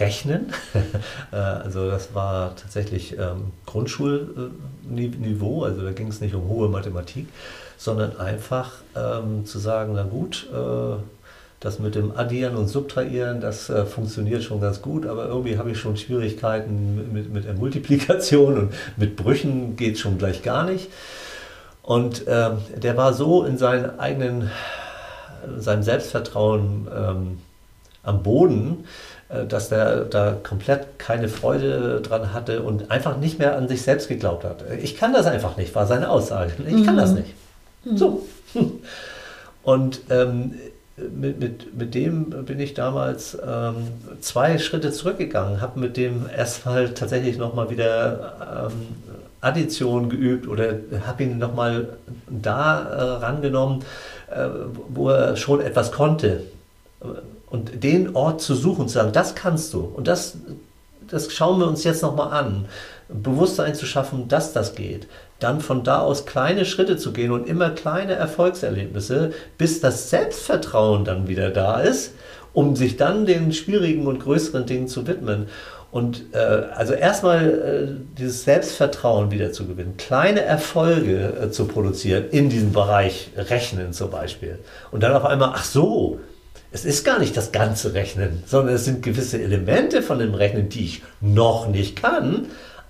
Rechnen. 0.00 0.52
Äh, 1.30 1.36
also 1.36 1.90
das 1.90 2.14
war 2.14 2.56
tatsächlich 2.56 3.18
ähm, 3.18 3.52
Grundschulniveau, 3.66 5.64
also 5.64 5.82
da 5.82 5.92
ging 5.92 6.08
es 6.08 6.22
nicht 6.22 6.34
um 6.34 6.48
hohe 6.48 6.70
Mathematik, 6.70 7.26
sondern 7.76 8.16
einfach 8.16 8.72
ähm, 8.96 9.44
zu 9.44 9.58
sagen, 9.58 9.92
na 9.94 10.04
gut, 10.04 10.48
äh, 10.50 10.96
das 11.60 11.78
mit 11.80 11.96
dem 11.96 12.16
Addieren 12.16 12.56
und 12.56 12.68
Subtrahieren, 12.68 13.42
das 13.42 13.68
äh, 13.68 13.84
funktioniert 13.84 14.42
schon 14.42 14.62
ganz 14.62 14.80
gut, 14.80 15.04
aber 15.04 15.26
irgendwie 15.26 15.58
habe 15.58 15.72
ich 15.72 15.78
schon 15.78 15.98
Schwierigkeiten 15.98 17.12
mit, 17.12 17.30
mit 17.30 17.44
der 17.44 17.54
Multiplikation 17.54 18.58
und 18.58 18.74
mit 18.96 19.16
Brüchen 19.16 19.76
geht 19.76 19.98
schon 19.98 20.16
gleich 20.16 20.42
gar 20.42 20.64
nicht. 20.64 20.88
Und 21.82 22.24
ähm, 22.26 22.58
der 22.74 22.96
war 22.96 23.12
so 23.12 23.44
in 23.44 23.58
seinen 23.58 23.98
eigenen, 23.98 24.50
seinem 25.58 25.82
Selbstvertrauen 25.82 26.88
ähm, 26.94 27.38
am 28.08 28.22
Boden, 28.22 28.84
äh, 29.28 29.44
dass 29.44 29.68
der 29.68 30.04
da 30.04 30.32
komplett 30.42 30.98
keine 30.98 31.28
Freude 31.28 32.00
dran 32.00 32.32
hatte 32.32 32.62
und 32.62 32.90
einfach 32.90 33.18
nicht 33.18 33.38
mehr 33.38 33.56
an 33.56 33.68
sich 33.68 33.82
selbst 33.82 34.08
geglaubt 34.08 34.44
hat. 34.44 34.64
Ich 34.82 34.96
kann 34.96 35.12
das 35.12 35.26
einfach 35.26 35.56
nicht, 35.56 35.74
war 35.74 35.86
seine 35.86 36.10
Aussage. 36.10 36.52
Ich 36.66 36.84
kann 36.84 36.96
das 36.96 37.10
mhm. 37.10 37.16
nicht. 37.16 37.34
Mhm. 37.84 37.96
So. 37.96 38.26
Und 39.62 40.00
ähm, 40.08 40.54
mit, 40.96 41.38
mit, 41.40 41.76
mit 41.76 41.94
dem 41.94 42.30
bin 42.46 42.58
ich 42.58 42.72
damals 42.72 43.36
ähm, 43.46 43.88
zwei 44.20 44.58
Schritte 44.58 44.92
zurückgegangen, 44.92 45.60
habe 45.60 45.78
mit 45.78 45.98
dem 45.98 46.26
erstmal 46.34 46.94
tatsächlich 46.94 47.36
nochmal 47.36 47.68
wieder 47.68 48.70
ähm, 48.70 48.72
Addition 49.42 50.08
geübt 50.08 50.48
oder 50.48 50.74
habe 51.06 51.24
ihn 51.24 51.38
nochmal 51.38 51.98
da 52.28 52.82
äh, 52.82 53.02
rangenommen, 53.24 53.84
äh, 54.30 54.48
wo 54.88 55.10
er 55.10 55.36
schon 55.36 55.60
etwas 55.60 55.92
konnte 55.92 56.44
und 57.50 57.82
den 57.82 58.14
Ort 58.14 58.40
zu 58.40 58.54
suchen 58.54 58.88
zu 58.88 58.94
sagen, 58.94 59.12
das 59.12 59.34
kannst 59.34 59.72
du 59.74 59.80
und 59.80 60.08
das, 60.08 60.36
das 61.08 61.32
schauen 61.32 61.58
wir 61.60 61.66
uns 61.66 61.84
jetzt 61.84 62.02
nochmal 62.02 62.32
an. 62.32 62.66
Bewusstsein 63.08 63.74
zu 63.74 63.86
schaffen, 63.86 64.28
dass 64.28 64.52
das 64.52 64.74
geht. 64.74 65.06
Dann 65.40 65.60
von 65.60 65.82
da 65.82 66.00
aus 66.00 66.26
kleine 66.26 66.64
Schritte 66.64 66.96
zu 66.96 67.12
gehen 67.12 67.30
und 67.30 67.48
immer 67.48 67.70
kleine 67.70 68.12
Erfolgserlebnisse, 68.12 69.32
bis 69.56 69.80
das 69.80 70.10
Selbstvertrauen 70.10 71.04
dann 71.04 71.28
wieder 71.28 71.50
da 71.50 71.80
ist, 71.80 72.12
um 72.52 72.76
sich 72.76 72.96
dann 72.96 73.24
den 73.24 73.52
schwierigen 73.52 74.06
und 74.06 74.20
größeren 74.20 74.66
Dingen 74.66 74.88
zu 74.88 75.06
widmen. 75.06 75.46
Und 75.90 76.34
äh, 76.34 76.38
also 76.74 76.92
erstmal 76.92 77.48
äh, 77.48 78.18
dieses 78.18 78.44
Selbstvertrauen 78.44 79.30
wieder 79.30 79.52
zu 79.52 79.66
gewinnen, 79.66 79.94
kleine 79.96 80.42
Erfolge 80.42 81.32
äh, 81.40 81.50
zu 81.50 81.66
produzieren 81.66 82.24
in 82.30 82.50
diesem 82.50 82.72
Bereich 82.72 83.30
Rechnen 83.36 83.94
zum 83.94 84.10
Beispiel. 84.10 84.58
Und 84.90 85.02
dann 85.02 85.14
auf 85.14 85.24
einmal, 85.24 85.52
ach 85.54 85.64
so, 85.64 86.20
es 86.70 86.84
ist 86.84 87.04
gar 87.04 87.18
nicht 87.18 87.36
das 87.36 87.52
ganze 87.52 87.94
Rechnen, 87.94 88.42
sondern 88.46 88.74
es 88.74 88.84
sind 88.84 89.02
gewisse 89.02 89.40
Elemente 89.40 90.02
von 90.02 90.18
dem 90.18 90.34
Rechnen, 90.34 90.68
die 90.68 90.84
ich 90.84 91.02
noch 91.20 91.68
nicht 91.68 92.00
kann, 92.00 92.46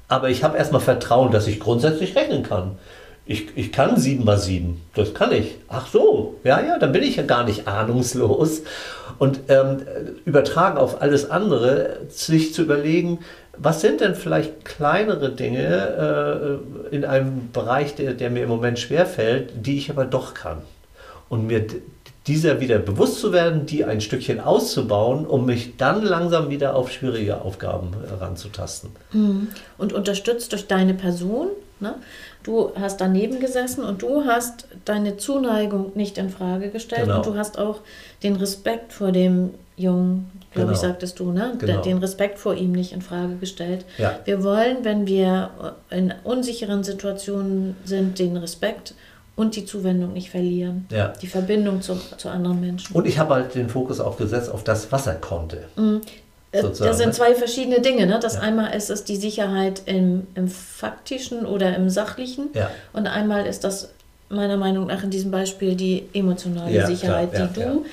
aber 0.09 0.31
ich 0.31 0.43
habe 0.43 0.57
erstmal 0.57 0.81
Vertrauen, 0.81 1.31
dass 1.31 1.47
ich 1.47 1.61
grundsätzlich 1.61 2.17
rechnen 2.17 2.43
kann. 2.43 2.79
Ich, 3.27 3.49
ich 3.57 3.73
kann 3.73 3.99
7 3.99 4.25
mal 4.25 4.39
7, 4.39 4.81
das 4.95 5.13
kann 5.13 5.33
ich. 5.33 5.57
Ach 5.69 5.87
so, 5.87 6.37
ja, 6.45 6.61
ja, 6.61 6.79
dann 6.79 6.93
bin 6.93 7.03
ich 7.03 7.17
ja 7.17 7.23
gar 7.23 7.45
nicht 7.45 7.69
ahnungslos. 7.69 8.63
Und 9.19 9.41
ähm, 9.49 9.83
übertragen 10.25 10.79
auf 10.79 11.03
alles 11.03 11.31
andere, 11.31 11.99
sich 12.09 12.55
zu 12.55 12.63
überlegen, 12.63 13.19
was 13.59 13.83
sind 13.83 14.01
denn 14.01 14.15
vielleicht 14.15 14.65
kleinere 14.65 15.31
Dinge 15.31 16.61
äh, 16.91 16.95
in 16.95 17.05
einem 17.05 17.51
Bereich, 17.53 17.95
der, 17.97 18.15
der 18.15 18.31
mir 18.31 18.45
im 18.45 18.49
Moment 18.49 18.79
schwerfällt, 18.79 19.53
die 19.55 19.77
ich 19.77 19.91
aber 19.91 20.07
doch 20.07 20.33
kann. 20.33 20.63
Und 21.29 21.49
mir 21.49 21.67
dieser 22.29 22.61
wieder 22.61 22.79
bewusst 22.79 23.19
zu 23.21 23.33
werden, 23.33 23.67
die 23.67 23.85
ein 23.85 24.01
Stückchen 24.01 24.39
auszubauen, 24.39 25.27
um 25.27 25.47
mich 25.47 25.77
dann 25.77 26.05
langsam 26.05 26.51
wieder 26.51 26.77
auf 26.77 26.93
schwierige 26.93 27.41
Aufgaben 27.41 27.91
heranzutasten. 28.07 28.91
Hm. 29.13 29.49
Und 29.79 29.93
unterstützt 29.93 30.53
durch 30.53 30.67
deine 30.67 30.95
Person. 30.95 31.49
Ne? 31.81 31.95
Du 32.43 32.73
hast 32.79 33.01
daneben 33.01 33.41
gesessen 33.41 33.83
und 33.83 34.03
du 34.03 34.25
hast 34.25 34.69
deine 34.85 35.17
Zuneigung 35.17 35.93
nicht 35.95 36.19
in 36.19 36.29
Frage 36.29 36.69
gestellt 36.71 37.05
genau. 37.05 37.17
und 37.17 37.27
du 37.27 37.37
hast 37.37 37.59
auch 37.59 37.81
den 38.23 38.37
Respekt 38.37 38.93
vor 38.93 39.11
dem 39.11 39.55
Jungen, 39.77 40.31
glaube 40.53 40.69
genau. 40.69 40.73
ich, 40.73 40.79
sagtest 40.79 41.21
du, 41.21 41.31
ne? 41.31 41.55
Genau. 41.59 41.81
den 41.83 41.99
Respekt 41.99 42.39
vor 42.39 42.55
ihm 42.55 42.73
nicht 42.73 42.93
in 42.93 43.01
Frage 43.01 43.37
gestellt. 43.37 43.85
Ja. 43.97 44.19
Wir 44.25 44.43
wollen, 44.43 44.79
wenn 44.83 45.07
wir 45.07 45.51
in 45.91 46.13
unsicheren 46.25 46.83
Situationen 46.83 47.77
sind, 47.85 48.19
den 48.19 48.37
Respekt 48.37 48.95
und 49.39 49.55
die 49.55 49.65
Zuwendung 49.65 50.15
nicht 50.15 50.31
verlieren. 50.31 50.87
Ja. 50.91 51.13
Die 51.23 51.29
Verbindung 51.29 51.81
zu, 51.81 51.95
zu 52.17 52.29
anderen 52.29 52.61
Menschen. 52.61 52.95
Und 52.95 53.07
ich 53.07 53.21
habe 53.21 53.35
halt 53.35 53.55
den 53.55 53.69
Fokus 53.69 54.01
auch 54.01 54.17
gesetzt 54.17 54.51
auf 54.51 54.65
das, 54.65 54.91
was 54.91 55.07
er 55.07 55.15
konnte. 55.15 55.69
Mhm. 55.77 56.01
Äh, 56.51 56.63
das 56.63 56.79
sind 56.79 57.07
ne? 57.07 57.13
zwei 57.13 57.37
verschiedene 57.37 57.81
Dinge. 57.81 58.07
Ne? 58.07 58.19
Das 58.21 58.35
ja. 58.35 58.41
einmal 58.41 58.75
ist 58.75 58.91
es 58.91 59.05
die 59.05 59.15
Sicherheit 59.15 59.83
im, 59.87 60.27
im 60.35 60.49
faktischen 60.49 61.47
oder 61.47 61.77
im 61.77 61.89
sachlichen 61.89 62.49
ja. 62.55 62.69
und 62.93 63.07
einmal 63.07 63.47
ist 63.47 63.63
das 63.63 63.91
meiner 64.29 64.57
Meinung 64.57 64.89
nach 64.89 65.05
in 65.05 65.11
diesem 65.11 65.31
Beispiel 65.31 65.77
die 65.77 66.09
emotionale 66.13 66.75
ja, 66.75 66.87
Sicherheit, 66.87 67.31
die 67.33 67.61
du 67.61 67.87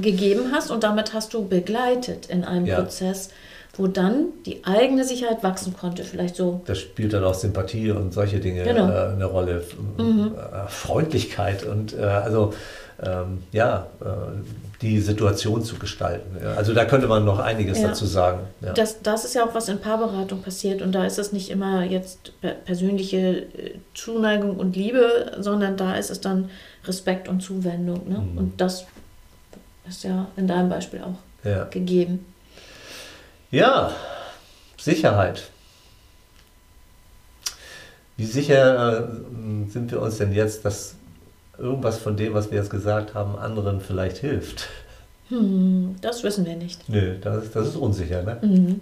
gegeben 0.00 0.52
hast 0.52 0.70
und 0.70 0.84
damit 0.84 1.12
hast 1.12 1.34
du 1.34 1.46
begleitet 1.46 2.26
in 2.26 2.44
einem 2.44 2.66
Prozess, 2.66 3.30
wo 3.76 3.86
dann 3.86 4.26
die 4.46 4.64
eigene 4.64 5.04
Sicherheit 5.04 5.42
wachsen 5.42 5.74
konnte, 5.76 6.04
vielleicht 6.04 6.36
so. 6.36 6.62
Das 6.66 6.78
spielt 6.78 7.12
dann 7.12 7.24
auch 7.24 7.34
Sympathie 7.34 7.90
und 7.90 8.12
solche 8.12 8.38
Dinge 8.38 8.62
genau. 8.64 8.88
äh, 8.88 9.12
eine 9.12 9.24
Rolle. 9.24 9.64
Mhm. 9.98 10.32
Äh, 10.34 10.68
Freundlichkeit 10.68 11.64
und 11.64 11.96
äh, 11.98 12.02
also 12.02 12.52
ähm, 13.02 13.42
ja, 13.50 13.88
äh, 14.00 14.04
die 14.80 15.00
Situation 15.00 15.64
zu 15.64 15.76
gestalten. 15.76 16.36
Ja. 16.42 16.54
Also 16.54 16.72
da 16.72 16.84
könnte 16.84 17.08
man 17.08 17.24
noch 17.24 17.40
einiges 17.40 17.80
ja. 17.80 17.88
dazu 17.88 18.06
sagen. 18.06 18.40
Ja. 18.60 18.72
Das, 18.72 19.02
das 19.02 19.24
ist 19.24 19.34
ja 19.34 19.44
auch 19.44 19.54
was 19.54 19.68
in 19.68 19.80
Paarberatung 19.80 20.42
passiert 20.42 20.80
und 20.80 20.92
da 20.92 21.04
ist 21.04 21.18
es 21.18 21.32
nicht 21.32 21.50
immer 21.50 21.82
jetzt 21.82 22.32
persönliche 22.64 23.18
äh, 23.18 23.78
Zuneigung 23.94 24.56
und 24.56 24.76
Liebe, 24.76 25.32
sondern 25.40 25.76
da 25.76 25.96
ist 25.96 26.10
es 26.10 26.20
dann 26.20 26.50
Respekt 26.84 27.28
und 27.28 27.40
Zuwendung. 27.40 28.08
Ne? 28.08 28.18
Mhm. 28.18 28.38
Und 28.38 28.60
das 28.60 28.86
ist 29.88 30.04
ja 30.04 30.28
in 30.36 30.46
deinem 30.46 30.68
Beispiel 30.68 31.00
auch 31.00 31.18
gegeben. 31.70 32.24
Ja, 33.54 33.92
Sicherheit. 34.76 35.44
Wie 38.16 38.24
sicher 38.24 38.98
äh, 38.98 39.70
sind 39.70 39.92
wir 39.92 40.02
uns 40.02 40.18
denn 40.18 40.32
jetzt, 40.32 40.64
dass 40.64 40.96
irgendwas 41.56 41.98
von 41.98 42.16
dem, 42.16 42.34
was 42.34 42.50
wir 42.50 42.58
jetzt 42.58 42.70
gesagt 42.70 43.14
haben, 43.14 43.38
anderen 43.38 43.80
vielleicht 43.80 44.16
hilft? 44.16 44.66
Hm, 45.28 45.94
das 46.00 46.24
wissen 46.24 46.44
wir 46.44 46.56
nicht. 46.56 46.88
Nö, 46.88 47.16
das, 47.20 47.52
das 47.52 47.68
ist 47.68 47.76
unsicher. 47.76 48.24
Ne? 48.24 48.38
Mhm. 48.42 48.80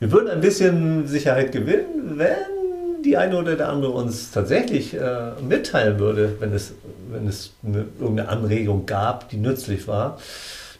Wir 0.00 0.12
würden 0.12 0.28
ein 0.28 0.42
bisschen 0.42 1.06
Sicherheit 1.06 1.50
gewinnen, 1.50 2.18
wenn 2.18 3.02
die 3.06 3.16
eine 3.16 3.38
oder 3.38 3.56
der 3.56 3.70
andere 3.70 3.92
uns 3.92 4.32
tatsächlich 4.32 4.92
äh, 4.92 5.30
mitteilen 5.40 5.98
würde, 5.98 6.36
wenn 6.40 6.52
es, 6.52 6.74
wenn 7.10 7.26
es 7.26 7.54
eine, 7.64 7.86
irgendeine 7.98 8.28
Anregung 8.28 8.84
gab, 8.84 9.30
die 9.30 9.38
nützlich 9.38 9.88
war. 9.88 10.18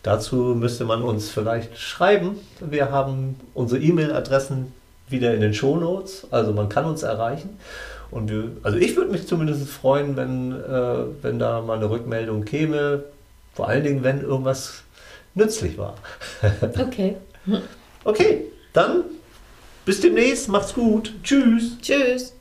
Dazu 0.04 0.54
müsste 0.54 0.84
man 0.84 1.02
uns 1.02 1.30
vielleicht 1.30 1.78
schreiben. 1.78 2.38
Wir 2.60 2.92
haben 2.92 3.36
unsere 3.54 3.80
E-Mail-Adressen 3.80 4.72
wieder 5.08 5.34
in 5.34 5.40
den 5.40 5.54
Show 5.54 5.76
Notes, 5.76 6.26
also 6.30 6.52
man 6.52 6.68
kann 6.68 6.84
uns 6.84 7.02
erreichen. 7.02 7.58
Und 8.10 8.30
wir, 8.30 8.50
also 8.62 8.76
ich 8.76 8.96
würde 8.96 9.10
mich 9.10 9.26
zumindest 9.26 9.66
freuen, 9.68 10.14
wenn, 10.16 10.52
äh, 10.52 11.04
wenn 11.22 11.38
da 11.38 11.62
mal 11.62 11.78
eine 11.78 11.88
Rückmeldung 11.88 12.44
käme, 12.44 13.04
vor 13.54 13.68
allen 13.68 13.82
Dingen, 13.82 14.04
wenn 14.04 14.20
irgendwas 14.20 14.82
nützlich 15.34 15.78
war. 15.78 15.94
okay. 16.78 17.16
Okay, 18.04 18.44
dann 18.74 19.04
bis 19.86 20.00
demnächst, 20.00 20.48
macht's 20.48 20.74
gut. 20.74 21.14
Tschüss. 21.22 21.78
Tschüss. 21.80 22.34